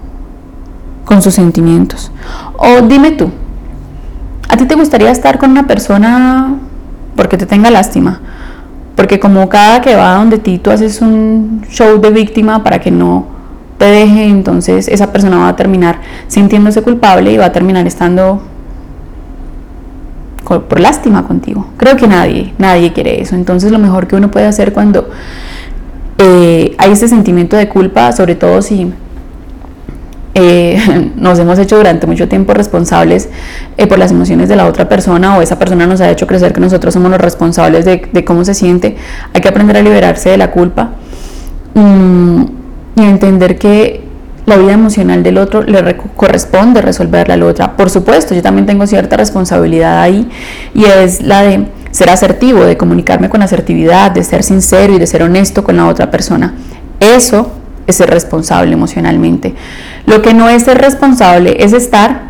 con 1.05 1.21
sus 1.21 1.35
sentimientos 1.35 2.11
o 2.57 2.81
dime 2.83 3.13
tú 3.13 3.31
¿A 4.55 4.57
ti 4.57 4.67
te 4.67 4.77
gustaría 4.77 5.11
estar 5.11 5.39
con 5.39 5.51
una 5.51 5.67
persona 5.67 6.55
porque 7.17 7.37
te 7.37 7.45
tenga 7.45 7.73
lástima? 7.73 8.21
Porque 8.95 9.19
como 9.19 9.49
cada 9.49 9.81
que 9.81 9.97
va 9.97 10.15
donde 10.15 10.39
ti 10.39 10.59
tú 10.59 10.71
haces 10.71 11.01
un 11.01 11.63
show 11.69 12.01
de 12.01 12.11
víctima 12.11 12.63
para 12.63 12.81
que 12.81 12.93
no 12.93 13.27
te 13.79 13.87
deje, 13.87 14.27
entonces 14.27 14.87
esa 14.87 15.13
persona 15.13 15.39
va 15.39 15.49
a 15.49 15.57
terminar 15.57 15.99
sintiéndose 16.29 16.83
culpable 16.83 17.33
y 17.33 17.37
va 17.37 17.47
a 17.47 17.53
terminar 17.53 17.87
estando 17.89 18.43
por 20.45 20.79
lástima 20.79 21.27
contigo. 21.27 21.67
Creo 21.77 21.97
que 21.97 22.07
nadie, 22.07 22.55
nadie 22.59 22.93
quiere 22.93 23.21
eso. 23.21 23.35
Entonces 23.35 23.73
lo 23.73 23.81
mejor 23.81 24.07
que 24.07 24.15
uno 24.15 24.31
puede 24.31 24.47
hacer 24.47 24.73
cuando 24.73 25.09
eh, 26.19 26.77
hay 26.79 26.93
ese 26.93 27.09
sentimiento 27.09 27.57
de 27.57 27.69
culpa, 27.69 28.13
sobre 28.13 28.37
todo 28.37 28.63
si 28.63 28.93
eh, 30.35 31.11
nos 31.17 31.39
hemos 31.39 31.59
hecho 31.59 31.77
durante 31.77 32.07
mucho 32.07 32.29
tiempo 32.29 32.55
responsables 32.55 33.29
eh, 33.77 33.87
por 33.87 33.99
las 33.99 34.11
emociones 34.11 34.49
de 34.49 34.57
la 34.57 34.67
otra 34.67 34.89
persona 34.89 35.37
o 35.37 35.43
esa 35.43 35.59
persona 35.59 35.87
nos 35.87 36.01
ha 36.01 36.11
hecho 36.11 36.27
crecer 36.27 36.53
que 36.53 36.61
nosotros 36.61 36.93
somos 36.93 37.11
los 37.11 37.21
responsables 37.21 37.85
de, 37.85 38.25
cómo 38.25 38.45
se 38.45 38.55
siente, 38.55 38.97
hay 39.33 39.41
que 39.41 39.49
aprender 39.49 39.77
a 39.77 39.83
liberarse 39.83 40.31
de 40.31 40.37
la 40.37 40.51
culpa 40.51 40.91
mm, 41.75 42.43
y 42.97 43.03
entender 43.03 43.59
que 43.59 44.03
la 44.47 44.57
vida 44.57 44.73
emocional 44.73 45.23
del 45.23 45.39
otro 45.39 45.63
le 45.63 45.97
corresponde 45.97 46.83
resolverla 46.83 47.35
al 47.35 47.43
otra. 47.43 47.77
Por 47.77 47.89
supuesto, 47.89 48.35
yo 48.35 48.43
también 48.43 48.67
tengo 48.67 48.87
cierta 48.87 49.17
responsabilidad 49.17 50.03
ahí 50.03 50.29
y 50.75 50.85
es 50.85 51.23
la 51.23 51.43
de 51.43 51.67
ser 51.93 52.11
asertivo, 52.11 52.65
de 52.65 52.77
comunicarme 52.77 53.31
con 53.31 53.41
asertividad, 53.41 54.11
de 54.11 54.23
ser 54.23 54.43
sincero 54.43 54.93
y 54.95 54.99
de 54.99 55.07
ser 55.07 55.23
honesto 55.23 55.65
con 55.65 55.77
la 55.77 55.87
otra 55.87 56.11
persona. 56.11 56.55
Eso 57.01 57.53
es 57.87 57.97
ser 57.97 58.11
responsable 58.11 58.73
emocionalmente. 58.73 59.55
Lo 60.07 60.23
que 60.23 60.35
no 60.35 60.49
es 60.49 60.65
ser 60.65 60.79
responsable 60.79 61.57
es 61.65 61.73
estar 61.73 62.23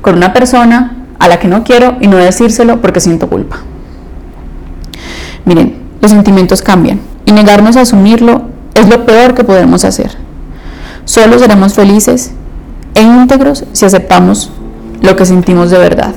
con 0.00 0.16
una 0.16 0.32
persona 0.32 1.06
a 1.18 1.28
la 1.28 1.38
que 1.38 1.48
no 1.48 1.64
quiero 1.64 1.96
y 2.00 2.06
no 2.06 2.16
decírselo 2.16 2.80
porque 2.80 3.00
siento 3.00 3.28
culpa. 3.28 3.58
Miren, 5.44 5.76
los 6.00 6.10
sentimientos 6.10 6.62
cambian 6.62 7.00
y 7.24 7.32
negarnos 7.32 7.76
a 7.76 7.82
asumirlo 7.82 8.42
es 8.74 8.88
lo 8.88 9.04
peor 9.06 9.34
que 9.34 9.44
podemos 9.44 9.84
hacer. 9.84 10.16
Solo 11.04 11.38
seremos 11.38 11.74
felices 11.74 12.32
e 12.94 13.02
íntegros 13.02 13.64
si 13.72 13.84
aceptamos 13.84 14.50
lo 15.00 15.16
que 15.16 15.26
sentimos 15.26 15.70
de 15.70 15.78
verdad. 15.78 16.14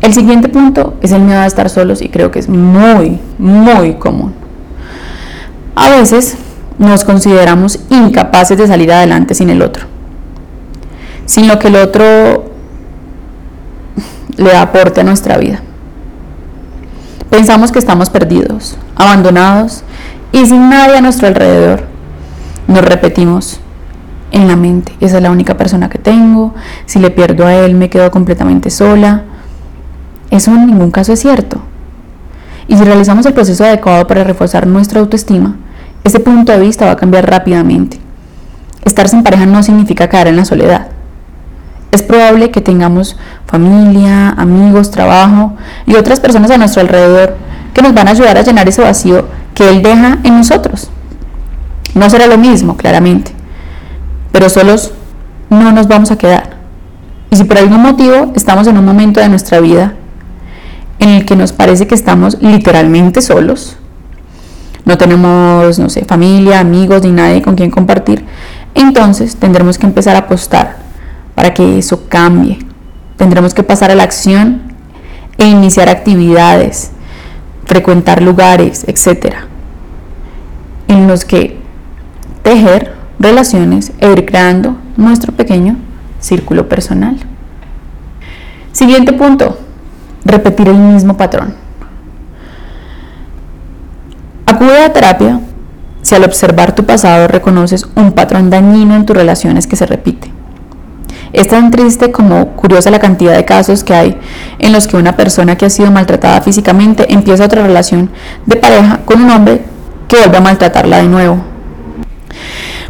El 0.00 0.14
siguiente 0.14 0.48
punto 0.48 0.94
es 1.00 1.12
el 1.12 1.22
miedo 1.22 1.40
a 1.40 1.46
estar 1.46 1.70
solos 1.70 2.02
y 2.02 2.08
creo 2.08 2.30
que 2.30 2.40
es 2.40 2.48
muy, 2.48 3.20
muy 3.38 3.94
común. 3.94 4.32
A 5.76 5.90
veces 5.90 6.36
nos 6.82 7.04
consideramos 7.04 7.78
incapaces 7.90 8.58
de 8.58 8.66
salir 8.66 8.92
adelante 8.92 9.34
sin 9.34 9.50
el 9.50 9.62
otro, 9.62 9.86
sin 11.26 11.48
lo 11.48 11.58
que 11.58 11.68
el 11.68 11.76
otro 11.76 12.50
le 14.36 14.56
aporte 14.56 15.00
a 15.00 15.04
nuestra 15.04 15.38
vida. 15.38 15.60
Pensamos 17.30 17.72
que 17.72 17.78
estamos 17.78 18.10
perdidos, 18.10 18.76
abandonados 18.96 19.84
y 20.32 20.44
sin 20.44 20.68
nadie 20.68 20.98
a 20.98 21.00
nuestro 21.00 21.28
alrededor. 21.28 21.84
Nos 22.66 22.84
repetimos 22.84 23.60
en 24.32 24.48
la 24.48 24.56
mente, 24.56 24.92
esa 25.00 25.18
es 25.18 25.22
la 25.22 25.30
única 25.30 25.56
persona 25.56 25.88
que 25.88 25.98
tengo, 25.98 26.54
si 26.86 26.98
le 26.98 27.10
pierdo 27.10 27.46
a 27.46 27.54
él 27.54 27.74
me 27.74 27.90
quedo 27.90 28.10
completamente 28.10 28.70
sola. 28.70 29.22
Eso 30.30 30.50
en 30.50 30.66
ningún 30.66 30.90
caso 30.90 31.12
es 31.12 31.20
cierto. 31.20 31.60
Y 32.66 32.76
si 32.76 32.84
realizamos 32.84 33.26
el 33.26 33.34
proceso 33.34 33.64
adecuado 33.64 34.06
para 34.06 34.24
reforzar 34.24 34.66
nuestra 34.66 35.00
autoestima, 35.00 35.56
ese 36.04 36.20
punto 36.20 36.52
de 36.52 36.58
vista 36.60 36.86
va 36.86 36.92
a 36.92 36.96
cambiar 36.96 37.28
rápidamente. 37.30 37.98
Estar 38.84 39.08
sin 39.08 39.22
pareja 39.22 39.46
no 39.46 39.62
significa 39.62 40.08
caer 40.08 40.28
en 40.28 40.36
la 40.36 40.44
soledad. 40.44 40.88
Es 41.92 42.02
probable 42.02 42.50
que 42.50 42.60
tengamos 42.60 43.16
familia, 43.46 44.30
amigos, 44.30 44.90
trabajo 44.90 45.54
y 45.86 45.94
otras 45.94 46.20
personas 46.20 46.50
a 46.50 46.58
nuestro 46.58 46.80
alrededor 46.80 47.36
que 47.74 47.82
nos 47.82 47.94
van 47.94 48.08
a 48.08 48.12
ayudar 48.12 48.38
a 48.38 48.42
llenar 48.42 48.68
ese 48.68 48.82
vacío 48.82 49.26
que 49.54 49.68
Él 49.68 49.82
deja 49.82 50.18
en 50.24 50.38
nosotros. 50.38 50.90
No 51.94 52.08
será 52.08 52.26
lo 52.26 52.38
mismo, 52.38 52.76
claramente, 52.76 53.32
pero 54.32 54.48
solos 54.48 54.92
no 55.50 55.70
nos 55.72 55.86
vamos 55.86 56.10
a 56.10 56.16
quedar. 56.16 56.56
Y 57.30 57.36
si 57.36 57.44
por 57.44 57.58
algún 57.58 57.82
motivo 57.82 58.32
estamos 58.34 58.66
en 58.66 58.78
un 58.78 58.84
momento 58.84 59.20
de 59.20 59.28
nuestra 59.28 59.60
vida 59.60 59.94
en 60.98 61.10
el 61.10 61.24
que 61.26 61.36
nos 61.36 61.52
parece 61.52 61.86
que 61.86 61.94
estamos 61.94 62.38
literalmente 62.40 63.20
solos, 63.20 63.76
no 64.84 64.98
tenemos, 64.98 65.78
no 65.78 65.88
sé, 65.88 66.04
familia, 66.04 66.60
amigos 66.60 67.02
ni 67.02 67.12
nadie 67.12 67.42
con 67.42 67.54
quien 67.54 67.70
compartir, 67.70 68.24
entonces 68.74 69.36
tendremos 69.36 69.78
que 69.78 69.86
empezar 69.86 70.16
a 70.16 70.20
apostar 70.20 70.76
para 71.34 71.54
que 71.54 71.78
eso 71.78 72.08
cambie. 72.08 72.58
Tendremos 73.16 73.54
que 73.54 73.62
pasar 73.62 73.90
a 73.90 73.94
la 73.94 74.02
acción 74.02 74.62
e 75.38 75.46
iniciar 75.46 75.88
actividades, 75.88 76.90
frecuentar 77.64 78.22
lugares, 78.22 78.84
etcétera, 78.86 79.46
en 80.88 81.06
los 81.06 81.24
que 81.24 81.58
tejer 82.42 82.94
relaciones 83.18 83.92
e 84.00 84.10
ir 84.10 84.26
creando 84.26 84.76
nuestro 84.96 85.32
pequeño 85.32 85.76
círculo 86.20 86.68
personal. 86.68 87.16
Siguiente 88.72 89.12
punto, 89.12 89.58
repetir 90.24 90.68
el 90.68 90.76
mismo 90.76 91.16
patrón. 91.16 91.61
Acude 94.46 94.84
a 94.84 94.92
terapia 94.92 95.40
si 96.02 96.14
al 96.14 96.24
observar 96.24 96.74
tu 96.74 96.84
pasado 96.84 97.28
reconoces 97.28 97.86
un 97.94 98.12
patrón 98.12 98.50
dañino 98.50 98.96
en 98.96 99.06
tus 99.06 99.16
relaciones 99.16 99.66
que 99.66 99.76
se 99.76 99.86
repite. 99.86 100.30
Es 101.32 101.48
tan 101.48 101.70
triste 101.70 102.10
como 102.10 102.48
curiosa 102.48 102.90
la 102.90 102.98
cantidad 102.98 103.34
de 103.34 103.44
casos 103.44 103.84
que 103.84 103.94
hay 103.94 104.18
en 104.58 104.72
los 104.72 104.86
que 104.86 104.96
una 104.96 105.16
persona 105.16 105.56
que 105.56 105.64
ha 105.64 105.70
sido 105.70 105.90
maltratada 105.90 106.42
físicamente 106.42 107.12
empieza 107.12 107.44
otra 107.44 107.62
relación 107.62 108.10
de 108.44 108.56
pareja 108.56 109.00
con 109.04 109.22
un 109.22 109.30
hombre 109.30 109.62
que 110.08 110.16
vuelve 110.16 110.36
a 110.36 110.40
maltratarla 110.42 110.98
de 110.98 111.08
nuevo. 111.08 111.42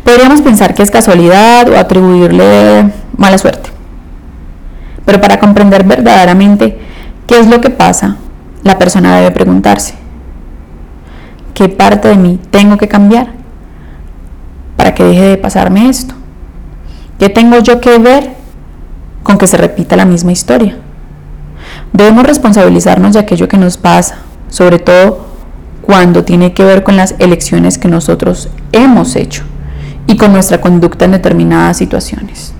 Podríamos 0.03 0.41
pensar 0.41 0.75
que 0.75 0.83
es 0.83 0.91
casualidad 0.91 1.69
o 1.69 1.79
atribuirle 1.79 2.91
mala 3.17 3.39
suerte. 3.39 3.71
Pero 5.05 5.21
para 5.21 5.39
comprender 5.39 5.85
verdaderamente 5.85 6.79
qué 7.29 7.39
es 7.39 7.47
lo 7.47 7.61
que 7.61 7.71
pasa, 7.71 8.17
la 8.65 8.79
persona 8.79 9.17
debe 9.17 9.31
preguntarse, 9.31 9.95
¿Qué 11.62 11.69
parte 11.69 12.09
de 12.09 12.16
mí 12.16 12.40
tengo 12.50 12.76
que 12.76 12.88
cambiar 12.88 13.28
para 14.76 14.97
que 14.97 15.04
deje 15.04 15.23
de 15.23 15.37
pasarme 15.37 15.88
esto? 15.88 16.12
¿Qué 17.21 17.28
tengo 17.28 17.61
yo 17.61 17.81
que 17.81 17.99
ver 17.99 18.33
con 19.23 19.38
que 19.38 19.47
se 19.47 19.57
repita 19.57 19.95
la 19.95 20.04
misma 20.04 20.33
historia? 20.33 20.76
Debemos 21.92 22.26
responsabilizarnos 22.26 23.12
de 23.12 23.21
aquello 23.21 23.47
que 23.47 23.59
nos 23.59 23.76
pasa, 23.76 24.16
sobre 24.49 24.81
todo 24.81 25.25
cuando 25.83 26.25
tiene 26.25 26.52
que 26.52 26.64
ver 26.64 26.83
con 26.83 26.97
las 26.97 27.14
elecciones 27.21 27.78
que 27.78 27.87
nosotros 27.87 28.49
hemos 28.73 29.14
hecho 29.14 29.45
y 30.09 30.16
con 30.16 30.33
nuestra 30.33 30.61
conducta 30.61 31.04
en 31.04 31.12
determinadas 31.12 31.76
situaciones. 31.76 32.54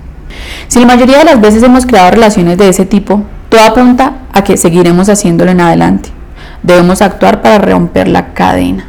Si 0.69 0.79
la 0.79 0.85
mayoría 0.85 1.17
de 1.17 1.25
las 1.25 1.41
veces 1.41 1.61
hemos 1.61 1.85
creado 1.85 2.11
relaciones 2.11 2.57
de 2.57 2.69
ese 2.69 2.85
tipo, 2.85 3.23
todo 3.49 3.65
apunta 3.65 4.19
a 4.31 4.45
que 4.45 4.55
seguiremos 4.55 5.09
haciéndolo 5.09 5.51
en 5.51 5.59
adelante. 5.59 6.07
Debemos 6.61 7.01
actuar 7.01 7.41
para 7.41 7.57
romper 7.57 8.07
la 8.07 8.33
cadena. 8.33 8.85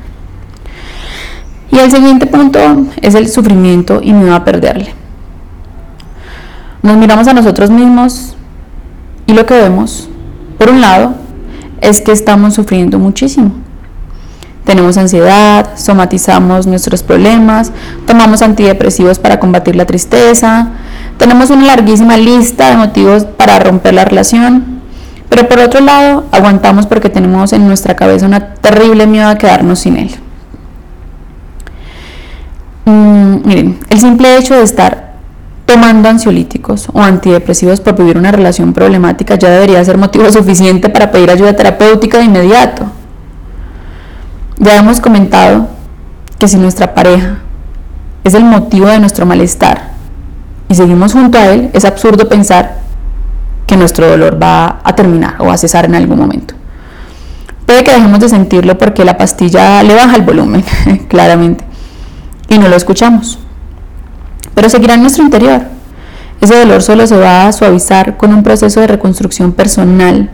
Y 1.74 1.78
el 1.80 1.90
siguiente 1.90 2.26
punto 2.26 2.60
es 3.02 3.16
el 3.16 3.28
sufrimiento 3.28 3.98
y 4.00 4.12
miedo 4.12 4.32
a 4.36 4.44
perderle. 4.44 4.94
Nos 6.82 6.96
miramos 6.96 7.26
a 7.26 7.34
nosotros 7.34 7.68
mismos 7.68 8.36
y 9.26 9.32
lo 9.32 9.44
que 9.44 9.54
vemos, 9.54 10.08
por 10.56 10.70
un 10.70 10.80
lado, 10.80 11.14
es 11.80 12.00
que 12.00 12.12
estamos 12.12 12.54
sufriendo 12.54 13.00
muchísimo. 13.00 13.50
Tenemos 14.64 14.96
ansiedad, 14.98 15.70
somatizamos 15.74 16.68
nuestros 16.68 17.02
problemas, 17.02 17.72
tomamos 18.06 18.42
antidepresivos 18.42 19.18
para 19.18 19.40
combatir 19.40 19.74
la 19.74 19.84
tristeza, 19.84 20.68
tenemos 21.18 21.50
una 21.50 21.66
larguísima 21.66 22.16
lista 22.16 22.70
de 22.70 22.76
motivos 22.76 23.24
para 23.24 23.58
romper 23.58 23.94
la 23.94 24.04
relación, 24.04 24.80
pero 25.28 25.48
por 25.48 25.58
otro 25.58 25.80
lado, 25.80 26.24
aguantamos 26.30 26.86
porque 26.86 27.08
tenemos 27.10 27.52
en 27.52 27.66
nuestra 27.66 27.96
cabeza 27.96 28.26
una 28.26 28.54
terrible 28.54 29.08
miedo 29.08 29.28
a 29.28 29.34
quedarnos 29.34 29.80
sin 29.80 29.96
él. 29.96 30.23
Mm, 32.84 33.46
miren, 33.46 33.78
el 33.88 33.98
simple 33.98 34.36
hecho 34.36 34.54
de 34.54 34.62
estar 34.62 35.14
tomando 35.66 36.08
ansiolíticos 36.08 36.88
o 36.92 37.00
antidepresivos 37.00 37.80
por 37.80 37.96
vivir 37.96 38.18
una 38.18 38.30
relación 38.30 38.74
problemática 38.74 39.36
ya 39.36 39.48
debería 39.48 39.84
ser 39.84 39.96
motivo 39.96 40.30
suficiente 40.32 40.88
para 40.90 41.10
pedir 41.10 41.30
ayuda 41.30 41.54
terapéutica 41.54 42.18
de 42.18 42.24
inmediato. 42.24 42.84
Ya 44.58 44.76
hemos 44.76 45.00
comentado 45.00 45.68
que 46.38 46.48
si 46.48 46.58
nuestra 46.58 46.94
pareja 46.94 47.38
es 48.22 48.34
el 48.34 48.44
motivo 48.44 48.86
de 48.86 48.98
nuestro 49.00 49.26
malestar 49.26 49.90
y 50.68 50.74
seguimos 50.74 51.12
junto 51.12 51.38
a 51.38 51.46
él, 51.46 51.70
es 51.72 51.84
absurdo 51.84 52.28
pensar 52.28 52.78
que 53.66 53.76
nuestro 53.76 54.08
dolor 54.08 54.40
va 54.42 54.80
a 54.84 54.94
terminar 54.94 55.36
o 55.38 55.50
a 55.50 55.56
cesar 55.56 55.86
en 55.86 55.94
algún 55.94 56.18
momento. 56.18 56.54
Puede 57.66 57.82
que 57.82 57.92
dejemos 57.92 58.20
de 58.20 58.28
sentirlo 58.28 58.76
porque 58.76 59.04
la 59.04 59.16
pastilla 59.16 59.82
le 59.82 59.94
baja 59.94 60.16
el 60.16 60.22
volumen, 60.22 60.62
claramente, 61.08 61.64
y 62.48 62.58
no 62.58 62.68
lo 62.68 62.76
escuchamos. 62.76 63.38
Pero 64.54 64.68
seguirá 64.68 64.94
en 64.94 65.02
nuestro 65.02 65.24
interior. 65.24 65.62
Ese 66.40 66.58
dolor 66.58 66.82
solo 66.82 67.06
se 67.06 67.16
va 67.16 67.46
a 67.46 67.52
suavizar 67.52 68.16
con 68.16 68.34
un 68.34 68.42
proceso 68.42 68.80
de 68.80 68.86
reconstrucción 68.86 69.52
personal 69.52 70.30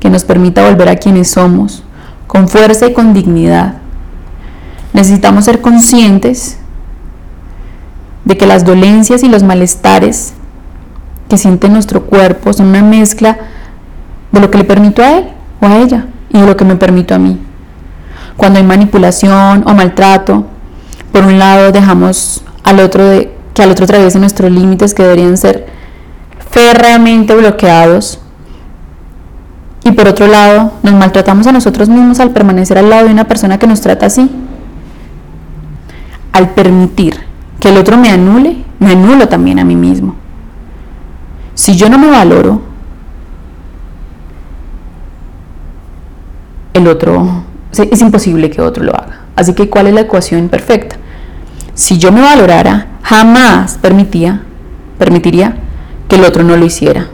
que 0.00 0.10
nos 0.10 0.24
permita 0.24 0.68
volver 0.68 0.88
a 0.88 0.96
quienes 0.96 1.30
somos, 1.30 1.82
con 2.26 2.48
fuerza 2.48 2.86
y 2.86 2.92
con 2.92 3.14
dignidad. 3.14 3.76
Necesitamos 4.92 5.46
ser 5.46 5.60
conscientes 5.60 6.58
de 8.24 8.36
que 8.36 8.46
las 8.46 8.64
dolencias 8.64 9.22
y 9.22 9.28
los 9.28 9.42
malestares 9.42 10.34
que 11.28 11.38
siente 11.38 11.68
nuestro 11.68 12.04
cuerpo 12.04 12.52
son 12.52 12.66
una 12.66 12.82
mezcla 12.82 13.38
de 14.32 14.40
lo 14.40 14.50
que 14.50 14.58
le 14.58 14.64
permito 14.64 15.02
a 15.02 15.18
él 15.18 15.28
o 15.60 15.66
a 15.66 15.78
ella 15.78 16.06
y 16.30 16.40
de 16.40 16.46
lo 16.46 16.56
que 16.56 16.64
me 16.64 16.76
permito 16.76 17.14
a 17.14 17.18
mí. 17.18 17.38
Cuando 18.36 18.58
hay 18.58 18.64
manipulación 18.64 19.64
o 19.66 19.74
maltrato, 19.74 20.46
por 21.14 21.26
un 21.26 21.38
lado 21.38 21.70
dejamos 21.70 22.42
al 22.64 22.80
otro 22.80 23.04
de, 23.04 23.32
que 23.54 23.62
al 23.62 23.70
otro 23.70 23.84
atraviese 23.84 24.18
nuestros 24.18 24.50
límites 24.50 24.94
que 24.94 25.04
deberían 25.04 25.36
ser 25.36 25.64
férreamente 26.50 27.36
bloqueados. 27.36 28.18
Y 29.84 29.92
por 29.92 30.08
otro 30.08 30.26
lado, 30.26 30.72
nos 30.82 30.94
maltratamos 30.94 31.46
a 31.46 31.52
nosotros 31.52 31.88
mismos 31.88 32.18
al 32.18 32.32
permanecer 32.32 32.78
al 32.78 32.90
lado 32.90 33.06
de 33.06 33.12
una 33.12 33.28
persona 33.28 33.60
que 33.60 33.68
nos 33.68 33.80
trata 33.80 34.06
así. 34.06 34.28
Al 36.32 36.50
permitir 36.50 37.20
que 37.60 37.68
el 37.68 37.76
otro 37.76 37.96
me 37.96 38.10
anule, 38.10 38.64
me 38.80 38.90
anulo 38.90 39.28
también 39.28 39.60
a 39.60 39.64
mí 39.64 39.76
mismo. 39.76 40.16
Si 41.54 41.76
yo 41.76 41.88
no 41.88 41.96
me 41.96 42.10
valoro, 42.10 42.60
el 46.72 46.88
otro, 46.88 47.44
es 47.70 48.00
imposible 48.00 48.50
que 48.50 48.60
otro 48.60 48.82
lo 48.82 48.96
haga. 48.96 49.20
Así 49.36 49.54
que, 49.54 49.70
¿cuál 49.70 49.86
es 49.86 49.94
la 49.94 50.00
ecuación 50.00 50.48
perfecta? 50.48 50.96
Si 51.74 51.98
yo 51.98 52.12
me 52.12 52.20
valorara, 52.20 52.86
jamás 53.02 53.78
permitía, 53.78 54.42
permitiría 54.98 55.56
que 56.08 56.16
el 56.16 56.24
otro 56.24 56.44
no 56.44 56.56
lo 56.56 56.64
hiciera. 56.64 57.08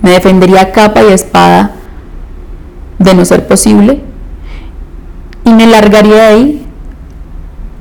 Me 0.00 0.10
defendería 0.10 0.72
capa 0.72 1.02
y 1.02 1.12
espada 1.12 1.72
de 2.98 3.14
no 3.14 3.24
ser 3.24 3.46
posible 3.46 4.00
y 5.44 5.52
me 5.52 5.66
largaría 5.66 6.14
de 6.14 6.20
ahí 6.20 6.66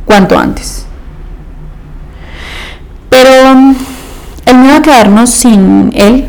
cuanto 0.05 0.37
antes. 0.37 0.85
Pero 3.09 3.29
el 4.45 4.57
miedo 4.57 4.75
a 4.77 4.81
quedarnos 4.81 5.29
sin 5.29 5.91
Él, 5.93 6.27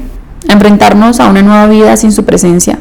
a 0.49 0.53
enfrentarnos 0.53 1.21
a 1.21 1.29
una 1.29 1.43
nueva 1.43 1.67
vida 1.69 1.97
sin 1.97 2.13
su 2.13 2.25
presencia, 2.25 2.79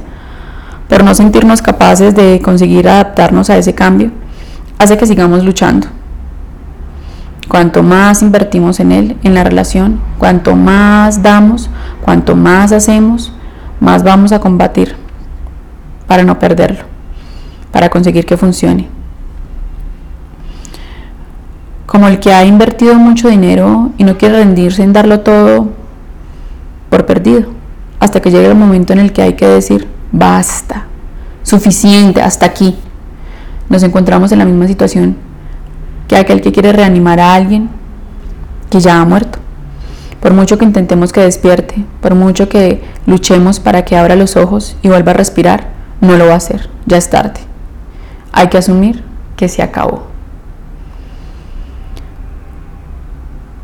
por 0.89 1.03
no 1.05 1.15
sentirnos 1.15 1.61
capaces 1.61 2.13
de 2.13 2.41
conseguir 2.43 2.89
adaptarnos 2.89 3.49
a 3.49 3.57
ese 3.57 3.73
cambio, 3.73 4.11
hace 4.79 4.97
que 4.97 5.07
sigamos 5.07 5.45
luchando. 5.45 5.87
Cuanto 7.47 7.83
más 7.83 8.21
invertimos 8.21 8.79
en 8.79 8.91
Él, 8.91 9.17
en 9.23 9.33
la 9.33 9.43
relación, 9.43 9.99
cuanto 10.17 10.55
más 10.55 11.21
damos, 11.21 11.69
cuanto 12.01 12.35
más 12.35 12.71
hacemos, 12.71 13.33
más 13.79 14.03
vamos 14.03 14.31
a 14.31 14.39
combatir 14.39 14.95
para 16.07 16.23
no 16.23 16.39
perderlo, 16.39 16.85
para 17.71 17.89
conseguir 17.89 18.25
que 18.25 18.37
funcione 18.37 19.01
como 21.91 22.07
el 22.07 22.19
que 22.19 22.33
ha 22.33 22.45
invertido 22.45 22.95
mucho 22.95 23.27
dinero 23.27 23.91
y 23.97 24.05
no 24.05 24.17
quiere 24.17 24.37
rendirse 24.37 24.81
en 24.81 24.93
darlo 24.93 25.19
todo 25.19 25.67
por 26.89 27.05
perdido, 27.05 27.49
hasta 27.99 28.21
que 28.21 28.31
llegue 28.31 28.47
el 28.47 28.55
momento 28.55 28.93
en 28.93 28.99
el 28.99 29.11
que 29.11 29.21
hay 29.21 29.33
que 29.33 29.45
decir, 29.45 29.89
basta, 30.09 30.85
suficiente, 31.43 32.21
hasta 32.21 32.45
aquí. 32.45 32.77
Nos 33.67 33.83
encontramos 33.83 34.31
en 34.31 34.39
la 34.39 34.45
misma 34.45 34.67
situación 34.67 35.17
que 36.11 36.17
aquel 36.17 36.41
que 36.41 36.51
quiere 36.51 36.73
reanimar 36.73 37.21
a 37.21 37.33
alguien 37.33 37.69
que 38.69 38.81
ya 38.81 38.99
ha 38.99 39.05
muerto. 39.05 39.39
Por 40.19 40.33
mucho 40.33 40.57
que 40.57 40.65
intentemos 40.65 41.13
que 41.13 41.21
despierte, 41.21 41.85
por 42.01 42.15
mucho 42.15 42.49
que 42.49 42.83
luchemos 43.05 43.61
para 43.61 43.85
que 43.85 43.95
abra 43.95 44.17
los 44.17 44.35
ojos 44.35 44.75
y 44.81 44.89
vuelva 44.89 45.11
a 45.11 45.15
respirar, 45.15 45.69
no 46.01 46.17
lo 46.17 46.27
va 46.27 46.33
a 46.33 46.37
hacer, 46.37 46.69
ya 46.85 46.97
es 46.97 47.09
tarde. 47.09 47.39
Hay 48.33 48.49
que 48.49 48.57
asumir 48.57 49.05
que 49.37 49.47
se 49.47 49.63
acabó. 49.63 50.07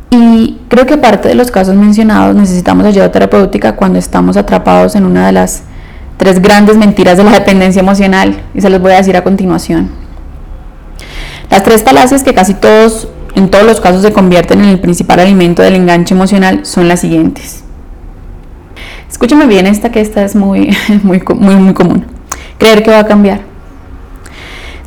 Y 0.09 0.61
creo 0.69 0.85
que 0.85 0.93
aparte 0.93 1.27
de 1.27 1.35
los 1.35 1.51
casos 1.51 1.75
mencionados 1.75 2.33
necesitamos 2.33 2.85
ayuda 2.85 3.11
terapéutica 3.11 3.75
cuando 3.75 3.99
estamos 3.99 4.37
atrapados 4.37 4.95
en 4.95 5.05
una 5.05 5.25
de 5.25 5.33
las 5.33 5.63
tres 6.15 6.41
grandes 6.41 6.77
mentiras 6.77 7.17
de 7.17 7.25
la 7.25 7.31
dependencia 7.31 7.81
emocional 7.81 8.41
y 8.53 8.61
se 8.61 8.69
los 8.69 8.81
voy 8.81 8.93
a 8.93 8.97
decir 8.97 9.17
a 9.17 9.23
continuación. 9.25 10.06
Las 11.49 11.63
tres 11.63 11.83
falacias 11.83 12.23
que 12.23 12.33
casi 12.33 12.53
todos, 12.53 13.07
en 13.35 13.49
todos 13.49 13.65
los 13.65 13.79
casos, 13.79 14.01
se 14.01 14.11
convierten 14.11 14.59
en 14.59 14.69
el 14.69 14.79
principal 14.79 15.19
alimento 15.19 15.61
del 15.61 15.75
enganche 15.75 16.13
emocional 16.13 16.65
son 16.65 16.87
las 16.87 16.99
siguientes. 16.99 17.63
Escúchame 19.09 19.47
bien 19.47 19.65
esta 19.65 19.91
que 19.91 20.01
esta 20.01 20.23
es 20.23 20.35
muy, 20.35 20.75
muy, 21.03 21.21
muy, 21.35 21.55
muy 21.55 21.73
común. 21.73 22.05
Creer 22.57 22.83
que 22.83 22.91
va 22.91 22.99
a 22.99 23.05
cambiar. 23.05 23.41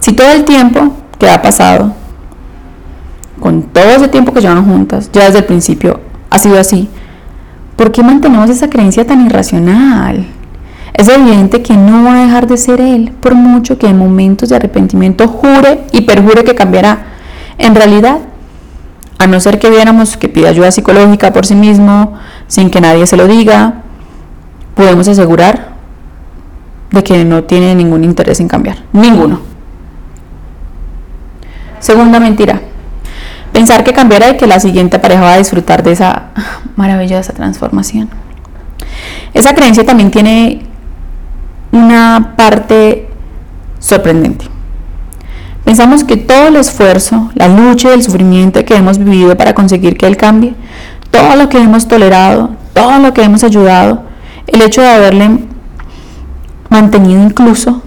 Si 0.00 0.12
todo 0.12 0.32
el 0.32 0.44
tiempo 0.44 0.94
que 1.18 1.28
ha 1.28 1.40
pasado 1.42 1.94
con 3.40 3.62
todo 3.62 3.90
ese 3.90 4.08
tiempo 4.08 4.32
que 4.32 4.40
llevan 4.40 4.64
juntas, 4.64 5.10
ya 5.12 5.24
desde 5.24 5.38
el 5.38 5.44
principio 5.44 6.00
ha 6.28 6.38
sido 6.38 6.58
así, 6.58 6.88
¿por 7.76 7.92
qué 7.92 8.02
mantenemos 8.02 8.50
esa 8.50 8.68
creencia 8.68 9.06
tan 9.06 9.24
irracional? 9.26 10.26
Es 11.00 11.08
evidente 11.08 11.62
que 11.62 11.78
no 11.78 12.04
va 12.04 12.12
a 12.12 12.26
dejar 12.26 12.46
de 12.46 12.58
ser 12.58 12.78
él, 12.78 13.12
por 13.22 13.34
mucho 13.34 13.78
que 13.78 13.86
en 13.86 13.96
momentos 13.96 14.50
de 14.50 14.56
arrepentimiento 14.56 15.28
jure 15.28 15.80
y 15.92 16.02
perjure 16.02 16.44
que 16.44 16.54
cambiará. 16.54 17.06
En 17.56 17.74
realidad, 17.74 18.18
a 19.18 19.26
no 19.26 19.40
ser 19.40 19.58
que 19.58 19.70
viéramos 19.70 20.18
que 20.18 20.28
pide 20.28 20.48
ayuda 20.48 20.70
psicológica 20.70 21.32
por 21.32 21.46
sí 21.46 21.54
mismo, 21.54 22.18
sin 22.48 22.68
que 22.68 22.82
nadie 22.82 23.06
se 23.06 23.16
lo 23.16 23.28
diga, 23.28 23.76
podemos 24.74 25.08
asegurar 25.08 25.70
de 26.90 27.02
que 27.02 27.24
no 27.24 27.44
tiene 27.44 27.74
ningún 27.74 28.04
interés 28.04 28.38
en 28.40 28.48
cambiar. 28.48 28.76
Ninguno. 28.92 29.40
Segunda 31.78 32.20
mentira. 32.20 32.60
Pensar 33.54 33.84
que 33.84 33.94
cambiará 33.94 34.28
y 34.28 34.36
que 34.36 34.46
la 34.46 34.60
siguiente 34.60 34.98
pareja 34.98 35.22
va 35.22 35.32
a 35.32 35.38
disfrutar 35.38 35.82
de 35.82 35.92
esa 35.92 36.24
maravillosa 36.76 37.32
transformación. 37.32 38.10
Esa 39.32 39.54
creencia 39.54 39.86
también 39.86 40.10
tiene 40.10 40.68
una 41.72 42.34
parte 42.36 43.08
sorprendente. 43.78 44.46
Pensamos 45.64 46.04
que 46.04 46.16
todo 46.16 46.48
el 46.48 46.56
esfuerzo, 46.56 47.30
la 47.34 47.48
lucha 47.48 47.90
y 47.90 47.92
el 47.92 48.02
sufrimiento 48.02 48.64
que 48.64 48.76
hemos 48.76 48.98
vivido 48.98 49.36
para 49.36 49.54
conseguir 49.54 49.96
que 49.96 50.06
Él 50.06 50.16
cambie, 50.16 50.54
todo 51.10 51.36
lo 51.36 51.48
que 51.48 51.58
hemos 51.58 51.86
tolerado, 51.86 52.50
todo 52.74 52.98
lo 52.98 53.12
que 53.12 53.22
hemos 53.22 53.44
ayudado, 53.44 54.02
el 54.46 54.62
hecho 54.62 54.80
de 54.80 54.88
haberle 54.88 55.44
mantenido 56.68 57.22
incluso, 57.22 57.82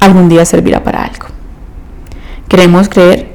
algún 0.00 0.28
día 0.28 0.44
servirá 0.44 0.82
para 0.82 1.04
algo. 1.04 1.26
Queremos 2.48 2.88
creer 2.88 3.34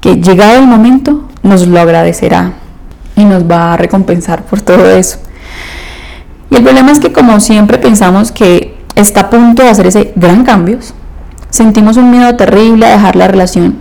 que 0.00 0.16
llegado 0.16 0.58
el 0.58 0.66
momento 0.66 1.28
nos 1.42 1.66
lo 1.66 1.80
agradecerá 1.80 2.52
y 3.16 3.24
nos 3.24 3.48
va 3.50 3.74
a 3.74 3.76
recompensar 3.76 4.44
por 4.44 4.60
todo 4.60 4.90
eso. 4.90 5.18
Y 6.52 6.56
el 6.56 6.62
problema 6.62 6.92
es 6.92 7.00
que 7.00 7.12
como 7.12 7.40
siempre 7.40 7.78
pensamos 7.78 8.30
que 8.30 8.76
está 8.94 9.22
a 9.22 9.30
punto 9.30 9.62
de 9.62 9.70
hacer 9.70 9.86
ese 9.86 10.12
gran 10.16 10.44
cambio, 10.44 10.78
sentimos 11.48 11.96
un 11.96 12.10
miedo 12.10 12.36
terrible 12.36 12.84
a 12.84 12.90
dejar 12.90 13.16
la 13.16 13.26
relación 13.26 13.76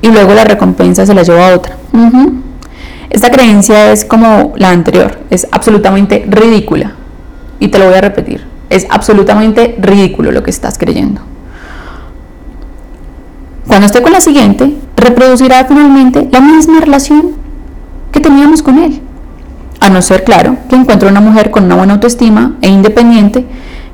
y 0.00 0.08
luego 0.08 0.32
la 0.32 0.44
recompensa 0.44 1.04
se 1.04 1.12
la 1.12 1.22
lleva 1.22 1.48
a 1.50 1.54
otra. 1.54 1.76
Esta 3.10 3.30
creencia 3.30 3.92
es 3.92 4.06
como 4.06 4.54
la 4.56 4.70
anterior, 4.70 5.18
es 5.28 5.46
absolutamente 5.52 6.24
ridícula. 6.26 6.94
Y 7.58 7.68
te 7.68 7.78
lo 7.78 7.88
voy 7.88 7.98
a 7.98 8.00
repetir, 8.00 8.46
es 8.70 8.86
absolutamente 8.88 9.76
ridículo 9.78 10.32
lo 10.32 10.42
que 10.42 10.50
estás 10.50 10.78
creyendo. 10.78 11.20
Cuando 13.66 13.84
esté 13.84 14.00
con 14.00 14.12
la 14.12 14.22
siguiente, 14.22 14.74
reproducirá 14.96 15.66
finalmente 15.66 16.26
la 16.32 16.40
misma 16.40 16.80
relación 16.80 17.32
que 18.10 18.20
teníamos 18.20 18.62
con 18.62 18.78
él. 18.78 19.02
A 19.80 19.88
no 19.88 20.02
ser, 20.02 20.24
claro, 20.24 20.56
que 20.68 20.76
encuentre 20.76 21.08
una 21.08 21.20
mujer 21.20 21.50
con 21.50 21.64
una 21.64 21.74
buena 21.74 21.94
autoestima 21.94 22.56
e 22.60 22.68
independiente 22.68 23.46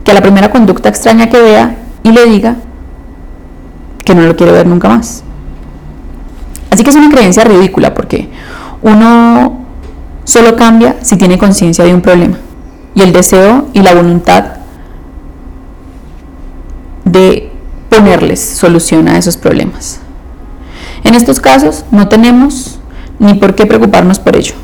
que 0.04 0.10
a 0.10 0.14
la 0.14 0.20
primera 0.20 0.50
conducta 0.50 0.88
extraña 0.88 1.28
que 1.28 1.40
vea 1.40 1.76
y 2.02 2.10
le 2.10 2.26
diga 2.26 2.56
que 4.04 4.14
no 4.14 4.22
lo 4.22 4.36
quiere 4.36 4.52
ver 4.52 4.66
nunca 4.66 4.88
más. 4.88 5.22
Así 6.70 6.84
que 6.84 6.90
es 6.90 6.96
una 6.96 7.10
creencia 7.10 7.44
ridícula 7.44 7.94
porque 7.94 8.28
uno 8.82 9.60
solo 10.24 10.56
cambia 10.56 10.96
si 11.02 11.16
tiene 11.16 11.38
conciencia 11.38 11.84
de 11.84 11.94
un 11.94 12.02
problema 12.02 12.36
y 12.94 13.02
el 13.02 13.12
deseo 13.12 13.68
y 13.72 13.80
la 13.80 13.94
voluntad 13.94 14.44
de 17.04 17.50
ponerles 17.88 18.40
solución 18.40 19.08
a 19.08 19.16
esos 19.18 19.36
problemas. 19.36 20.00
En 21.04 21.14
estos 21.14 21.40
casos 21.40 21.84
no 21.90 22.08
tenemos 22.08 22.80
ni 23.18 23.34
por 23.34 23.54
qué 23.54 23.66
preocuparnos 23.66 24.18
por 24.18 24.36
ello, 24.36 24.54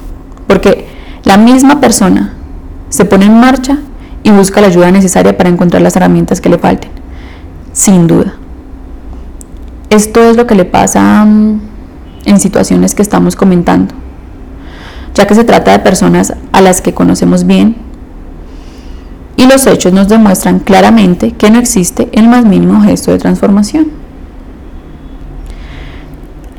porque 0.47 0.87
la 1.25 1.37
misma 1.37 1.81
persona 1.81 2.35
se 2.89 3.05
pone 3.05 3.27
en 3.27 3.39
marcha 3.39 3.79
y 4.23 4.31
busca 4.31 4.61
la 4.61 4.69
ayuda 4.69 4.91
necesaria 4.91 5.37
para 5.37 5.49
encontrar 5.49 5.83
las 5.83 5.97
herramientas 5.97 6.41
que 6.41 6.49
le 6.49 6.59
falten, 6.59 6.91
sin 7.73 8.07
duda. 8.07 8.35
Esto 9.91 10.23
es 10.23 10.37
lo 10.37 10.47
que 10.47 10.55
le 10.55 10.65
pasa 10.65 11.25
mm, 11.25 11.61
en 12.25 12.41
situaciones 12.41 12.95
que 12.95 13.03
estamos 13.03 13.37
comentando, 13.37 13.95
ya 15.15 15.27
que 15.27 15.35
se 15.35 15.45
trata 15.45 15.73
de 15.73 15.79
personas 15.81 16.35
a 16.53 16.61
las 16.61 16.81
que 16.81 16.95
conocemos 16.95 17.47
bien 17.47 17.77
y 19.37 19.47
los 19.47 19.67
hechos 19.67 19.93
nos 19.93 20.09
demuestran 20.09 20.61
claramente 20.61 21.33
que 21.33 21.51
no 21.51 21.59
existe 21.59 22.09
el 22.13 22.29
más 22.29 22.45
mínimo 22.45 22.81
gesto 22.83 23.11
de 23.11 23.19
transformación. 23.19 23.89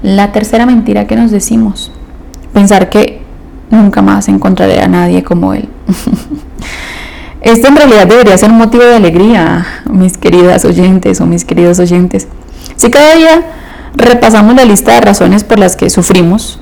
La 0.02 0.32
tercera 0.32 0.66
mentira 0.66 1.08
que 1.08 1.16
nos 1.16 1.32
decimos, 1.32 1.92
pensar 2.54 2.90
que 2.90 3.23
nunca 3.74 4.02
más 4.02 4.28
encontraré 4.30 4.82
a 4.82 4.88
nadie 4.88 5.24
como 5.24 5.54
él. 5.54 5.68
Esto 7.42 7.68
en 7.68 7.76
realidad 7.76 8.08
debería 8.08 8.38
ser 8.38 8.52
un 8.52 8.58
motivo 8.58 8.84
de 8.84 8.96
alegría, 8.96 9.66
mis 9.90 10.18
queridas 10.18 10.64
oyentes 10.64 11.20
o 11.20 11.26
mis 11.26 11.44
queridos 11.44 11.80
oyentes. 11.80 12.28
Si 12.78 12.90
cada 12.90 13.16
día 13.16 13.42
repasamos 13.96 14.56
la 14.56 14.64
lista 14.64 14.94
de 14.94 15.02
razones 15.02 15.44
por 15.44 15.60
las 15.60 15.76
que 15.76 15.90
sufrimos, 15.90 16.60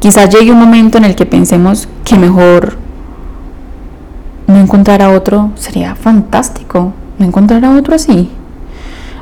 quizás 0.00 0.34
llegue 0.34 0.52
un 0.52 0.58
momento 0.58 0.96
en 0.96 1.04
el 1.04 1.14
que 1.14 1.26
pensemos 1.26 1.86
que 2.04 2.16
mejor 2.16 2.78
no 4.46 4.56
encontrar 4.56 5.02
a 5.02 5.10
otro 5.10 5.50
sería 5.56 5.94
fantástico, 5.94 6.94
no 7.18 7.26
encontrar 7.26 7.62
a 7.66 7.72
otro 7.72 7.94
así. 7.94 8.30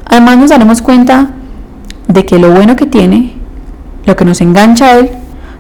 Además 0.05 0.39
nos 0.39 0.51
daremos 0.51 0.81
cuenta 0.81 1.31
de 2.07 2.25
que 2.25 2.39
lo 2.39 2.53
bueno 2.53 2.77
que 2.77 2.87
tiene, 2.87 3.35
lo 4.05 4.15
que 4.15 4.25
nos 4.25 4.41
engancha 4.41 4.87
a 4.87 4.99
él, 4.99 5.11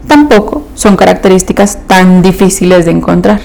tampoco 0.06 0.66
son 0.74 0.96
características 0.96 1.78
tan 1.86 2.22
difíciles 2.22 2.84
de 2.84 2.90
encontrar. 2.92 3.40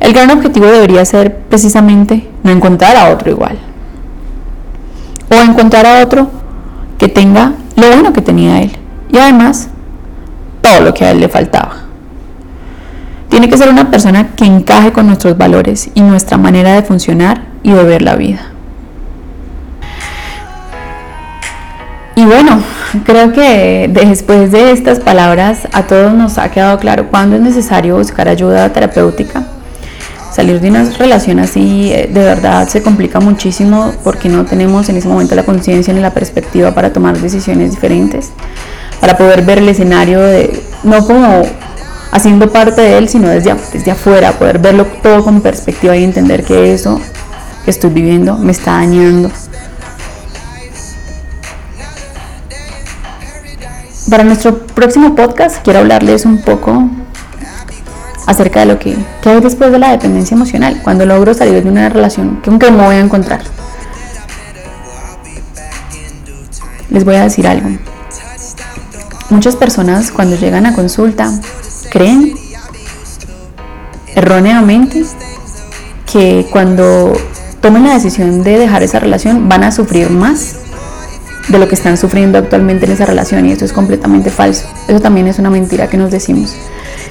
El 0.00 0.12
gran 0.12 0.30
objetivo 0.30 0.66
debería 0.66 1.04
ser 1.04 1.36
precisamente 1.48 2.28
no 2.42 2.50
encontrar 2.50 2.96
a 2.96 3.10
otro 3.10 3.30
igual. 3.30 3.58
O 5.30 5.34
encontrar 5.34 5.86
a 5.86 6.02
otro 6.02 6.30
que 6.98 7.08
tenga 7.08 7.52
lo 7.76 7.88
bueno 7.88 8.12
que 8.12 8.20
tenía 8.20 8.62
él. 8.62 8.72
Y 9.10 9.18
además, 9.18 9.68
todo 10.60 10.80
lo 10.80 10.94
que 10.94 11.04
a 11.04 11.10
él 11.10 11.20
le 11.20 11.28
faltaba. 11.28 11.76
Tiene 13.28 13.48
que 13.48 13.56
ser 13.56 13.68
una 13.68 13.90
persona 13.90 14.28
que 14.36 14.44
encaje 14.44 14.92
con 14.92 15.06
nuestros 15.06 15.36
valores 15.36 15.90
y 15.94 16.00
nuestra 16.00 16.38
manera 16.38 16.74
de 16.74 16.82
funcionar 16.82 17.42
y 17.62 17.72
de 17.72 17.82
ver 17.82 18.02
la 18.02 18.16
vida. 18.16 18.52
Y 22.14 22.24
bueno, 22.24 22.62
creo 23.04 23.32
que 23.32 23.90
después 23.92 24.52
de 24.52 24.70
estas 24.70 25.00
palabras 25.00 25.68
a 25.72 25.84
todos 25.84 26.12
nos 26.14 26.38
ha 26.38 26.50
quedado 26.50 26.78
claro 26.78 27.08
cuándo 27.10 27.36
es 27.36 27.42
necesario 27.42 27.96
buscar 27.96 28.28
ayuda 28.28 28.72
terapéutica 28.72 29.46
salir 30.36 30.60
de 30.60 30.68
una 30.68 30.84
relación 30.98 31.38
así 31.38 31.90
eh, 31.90 32.10
de 32.12 32.20
verdad 32.20 32.68
se 32.68 32.82
complica 32.82 33.20
muchísimo 33.20 33.94
porque 34.04 34.28
no 34.28 34.44
tenemos 34.44 34.86
en 34.90 34.98
ese 34.98 35.08
momento 35.08 35.34
la 35.34 35.44
conciencia 35.44 35.94
ni 35.94 36.00
la 36.00 36.12
perspectiva 36.12 36.72
para 36.74 36.92
tomar 36.92 37.18
decisiones 37.18 37.70
diferentes, 37.70 38.32
para 39.00 39.16
poder 39.16 39.42
ver 39.46 39.58
el 39.58 39.68
escenario 39.70 40.20
de, 40.20 40.62
no 40.84 41.06
como 41.06 41.42
haciendo 42.12 42.52
parte 42.52 42.82
de 42.82 42.98
él, 42.98 43.08
sino 43.08 43.30
desde, 43.30 43.54
desde 43.72 43.90
afuera, 43.90 44.32
poder 44.32 44.58
verlo 44.58 44.86
todo 45.02 45.24
con 45.24 45.40
perspectiva 45.40 45.96
y 45.96 46.04
entender 46.04 46.44
que 46.44 46.74
eso 46.74 47.00
que 47.64 47.70
estoy 47.70 47.88
viviendo 47.88 48.36
me 48.36 48.52
está 48.52 48.72
dañando. 48.72 49.30
Para 54.10 54.22
nuestro 54.22 54.58
próximo 54.58 55.16
podcast 55.16 55.64
quiero 55.64 55.80
hablarles 55.80 56.24
un 56.26 56.38
poco 56.40 56.88
acerca 58.26 58.60
de 58.60 58.66
lo 58.66 58.78
que, 58.78 58.96
hay 59.24 59.40
después 59.40 59.72
de 59.72 59.80
la 59.80 59.90
dependencia 59.90 60.36
emocional, 60.36 60.80
cuando 60.84 61.04
logro 61.06 61.34
salir 61.34 61.62
de 61.64 61.68
una 61.68 61.88
relación 61.88 62.40
que 62.40 62.50
aunque 62.50 62.70
me 62.70 62.84
voy 62.84 62.94
a 62.94 63.00
encontrar. 63.00 63.40
Les 66.88 67.04
voy 67.04 67.16
a 67.16 67.24
decir 67.24 67.48
algo. 67.48 67.68
Muchas 69.30 69.56
personas 69.56 70.12
cuando 70.12 70.36
llegan 70.36 70.66
a 70.66 70.72
consulta 70.72 71.32
creen 71.90 72.32
erróneamente 74.14 75.04
que 76.10 76.46
cuando 76.52 77.12
tomen 77.60 77.84
la 77.84 77.94
decisión 77.94 78.44
de 78.44 78.56
dejar 78.56 78.84
esa 78.84 79.00
relación 79.00 79.48
van 79.48 79.64
a 79.64 79.72
sufrir 79.72 80.10
más 80.10 80.65
de 81.48 81.58
lo 81.58 81.68
que 81.68 81.74
están 81.74 81.96
sufriendo 81.96 82.38
actualmente 82.38 82.86
en 82.86 82.92
esa 82.92 83.06
relación 83.06 83.46
y 83.46 83.52
esto 83.52 83.64
es 83.64 83.72
completamente 83.72 84.30
falso. 84.30 84.66
Eso 84.88 85.00
también 85.00 85.26
es 85.28 85.38
una 85.38 85.50
mentira 85.50 85.88
que 85.88 85.96
nos 85.96 86.10
decimos. 86.10 86.54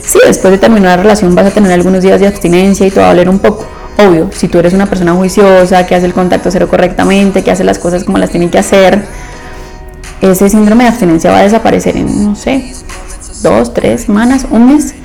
Sí, 0.01 0.19
después 0.27 0.51
de 0.51 0.57
terminar 0.57 0.97
la 0.97 1.03
relación 1.03 1.33
vas 1.35 1.47
a 1.47 1.51
tener 1.51 1.71
algunos 1.71 2.03
días 2.03 2.19
de 2.19 2.27
abstinencia 2.27 2.85
y 2.85 2.91
te 2.91 2.99
va 2.99 3.07
a 3.07 3.09
doler 3.09 3.29
un 3.29 3.39
poco. 3.39 3.65
Obvio, 3.97 4.29
si 4.33 4.49
tú 4.49 4.59
eres 4.59 4.73
una 4.73 4.87
persona 4.87 5.13
juiciosa, 5.13 5.85
que 5.85 5.95
hace 5.95 6.05
el 6.05 6.13
contacto 6.13 6.51
cero 6.51 6.67
correctamente, 6.67 7.43
que 7.43 7.51
hace 7.51 7.63
las 7.63 7.79
cosas 7.79 8.03
como 8.03 8.17
las 8.17 8.29
tiene 8.29 8.49
que 8.49 8.57
hacer, 8.57 9.05
ese 10.21 10.49
síndrome 10.49 10.83
de 10.83 10.89
abstinencia 10.89 11.31
va 11.31 11.39
a 11.39 11.43
desaparecer 11.43 11.95
en, 11.95 12.25
no 12.25 12.35
sé, 12.35 12.73
dos, 13.41 13.73
tres 13.73 14.01
semanas, 14.03 14.45
un 14.49 14.73
mes. 14.73 14.95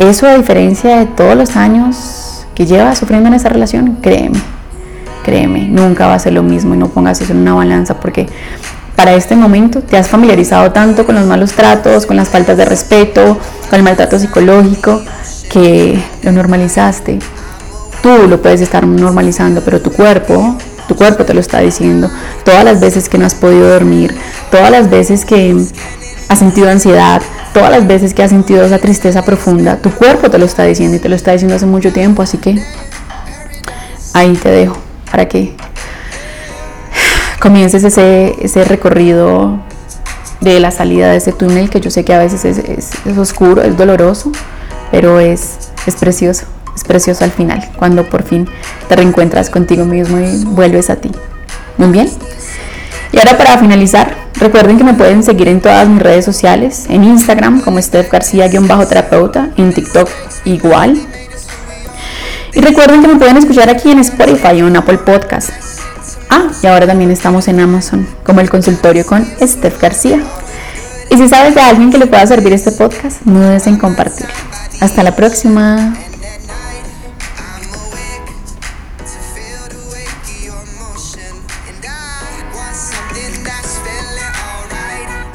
Eso 0.00 0.26
a 0.26 0.36
diferencia 0.36 0.98
de 0.98 1.06
todos 1.06 1.36
los 1.36 1.56
años 1.56 2.46
que 2.54 2.66
llevas 2.66 2.98
sufriendo 2.98 3.28
en 3.28 3.34
esa 3.34 3.48
relación, 3.48 3.98
créeme, 4.02 4.38
créeme, 5.26 5.66
nunca 5.68 6.06
va 6.06 6.14
a 6.14 6.18
ser 6.20 6.34
lo 6.34 6.44
mismo 6.44 6.74
y 6.74 6.78
no 6.78 6.88
pongas 6.88 7.20
eso 7.20 7.32
en 7.32 7.40
una 7.40 7.52
balanza 7.52 7.98
porque 7.98 8.28
para 8.94 9.12
este 9.14 9.34
momento 9.34 9.82
te 9.82 9.96
has 9.96 10.08
familiarizado 10.08 10.70
tanto 10.70 11.04
con 11.04 11.16
los 11.16 11.26
malos 11.26 11.50
tratos, 11.52 12.06
con 12.06 12.16
las 12.16 12.28
faltas 12.28 12.56
de 12.56 12.64
respeto, 12.64 13.36
con 13.68 13.76
el 13.76 13.82
maltrato 13.82 14.20
psicológico, 14.20 15.02
que 15.50 16.00
lo 16.22 16.30
normalizaste. 16.30 17.18
Tú 18.02 18.28
lo 18.28 18.40
puedes 18.40 18.60
estar 18.60 18.86
normalizando, 18.86 19.62
pero 19.62 19.82
tu 19.82 19.90
cuerpo, 19.90 20.56
tu 20.86 20.94
cuerpo 20.94 21.24
te 21.24 21.34
lo 21.34 21.40
está 21.40 21.58
diciendo. 21.58 22.08
Todas 22.44 22.64
las 22.64 22.80
veces 22.80 23.08
que 23.08 23.18
no 23.18 23.26
has 23.26 23.34
podido 23.34 23.68
dormir, 23.68 24.16
todas 24.52 24.70
las 24.70 24.88
veces 24.88 25.24
que 25.24 25.56
has 26.28 26.38
sentido 26.38 26.70
ansiedad, 26.70 27.20
todas 27.52 27.70
las 27.70 27.86
veces 27.86 28.14
que 28.14 28.22
has 28.22 28.30
sentido 28.30 28.64
esa 28.64 28.78
tristeza 28.78 29.22
profunda, 29.22 29.76
tu 29.76 29.90
cuerpo 29.90 30.30
te 30.30 30.38
lo 30.38 30.46
está 30.46 30.62
diciendo 30.62 30.96
y 30.96 31.00
te 31.00 31.08
lo 31.08 31.16
está 31.16 31.32
diciendo 31.32 31.56
hace 31.56 31.66
mucho 31.66 31.92
tiempo, 31.92 32.22
así 32.22 32.38
que 32.38 32.62
ahí 34.14 34.34
te 34.34 34.50
dejo 34.50 34.85
para 35.10 35.26
que 35.26 35.54
comiences 37.40 37.84
ese, 37.84 38.34
ese 38.40 38.64
recorrido 38.64 39.58
de 40.40 40.60
la 40.60 40.70
salida 40.70 41.10
de 41.10 41.16
ese 41.16 41.32
túnel 41.32 41.70
que 41.70 41.80
yo 41.80 41.90
sé 41.90 42.04
que 42.04 42.14
a 42.14 42.18
veces 42.18 42.44
es, 42.44 42.58
es, 42.58 43.18
oscuro, 43.18 43.62
es 43.62 43.76
doloroso, 43.76 44.32
pero 44.90 45.20
es, 45.20 45.70
es 45.86 45.96
precioso, 45.96 46.46
es 46.74 46.84
precioso 46.84 47.24
al 47.24 47.30
final, 47.30 47.68
cuando 47.76 48.08
por 48.08 48.22
fin 48.22 48.48
te 48.88 48.96
reencuentras 48.96 49.50
contigo 49.50 49.84
mismo 49.84 50.18
y 50.18 50.44
vuelves 50.44 50.90
a 50.90 50.96
ti. 50.96 51.10
Muy 51.78 51.88
bien. 51.88 52.10
Y 53.12 53.18
ahora 53.18 53.38
para 53.38 53.58
finalizar, 53.58 54.14
recuerden 54.34 54.76
que 54.76 54.84
me 54.84 54.94
pueden 54.94 55.22
seguir 55.22 55.48
en 55.48 55.60
todas 55.60 55.88
mis 55.88 56.02
redes 56.02 56.24
sociales, 56.24 56.86
en 56.88 57.04
Instagram 57.04 57.60
como 57.62 57.80
Steph 57.80 58.10
García-terapeuta, 58.10 59.50
en 59.56 59.72
TikTok 59.72 60.08
igual. 60.44 61.00
Y 62.56 62.60
recuerden 62.62 63.02
que 63.02 63.08
me 63.08 63.16
pueden 63.16 63.36
escuchar 63.36 63.68
aquí 63.68 63.90
en 63.90 63.98
Spotify 63.98 64.62
o 64.62 64.68
en 64.68 64.76
Apple 64.76 64.96
Podcast. 64.96 65.50
Ah, 66.30 66.48
y 66.62 66.66
ahora 66.66 66.86
también 66.86 67.10
estamos 67.10 67.48
en 67.48 67.60
Amazon, 67.60 68.08
como 68.24 68.40
el 68.40 68.48
consultorio 68.48 69.04
con 69.04 69.26
Steph 69.40 69.78
García. 69.78 70.22
Y 71.10 71.18
si 71.18 71.28
sabes 71.28 71.54
de 71.54 71.60
alguien 71.60 71.92
que 71.92 71.98
le 71.98 72.06
pueda 72.06 72.26
servir 72.26 72.54
este 72.54 72.72
podcast, 72.72 73.20
no 73.26 73.40
dudes 73.40 73.66
en 73.66 73.76
compartirlo. 73.76 74.32
Hasta 74.80 75.02
la 75.02 75.14
próxima. 75.14 75.94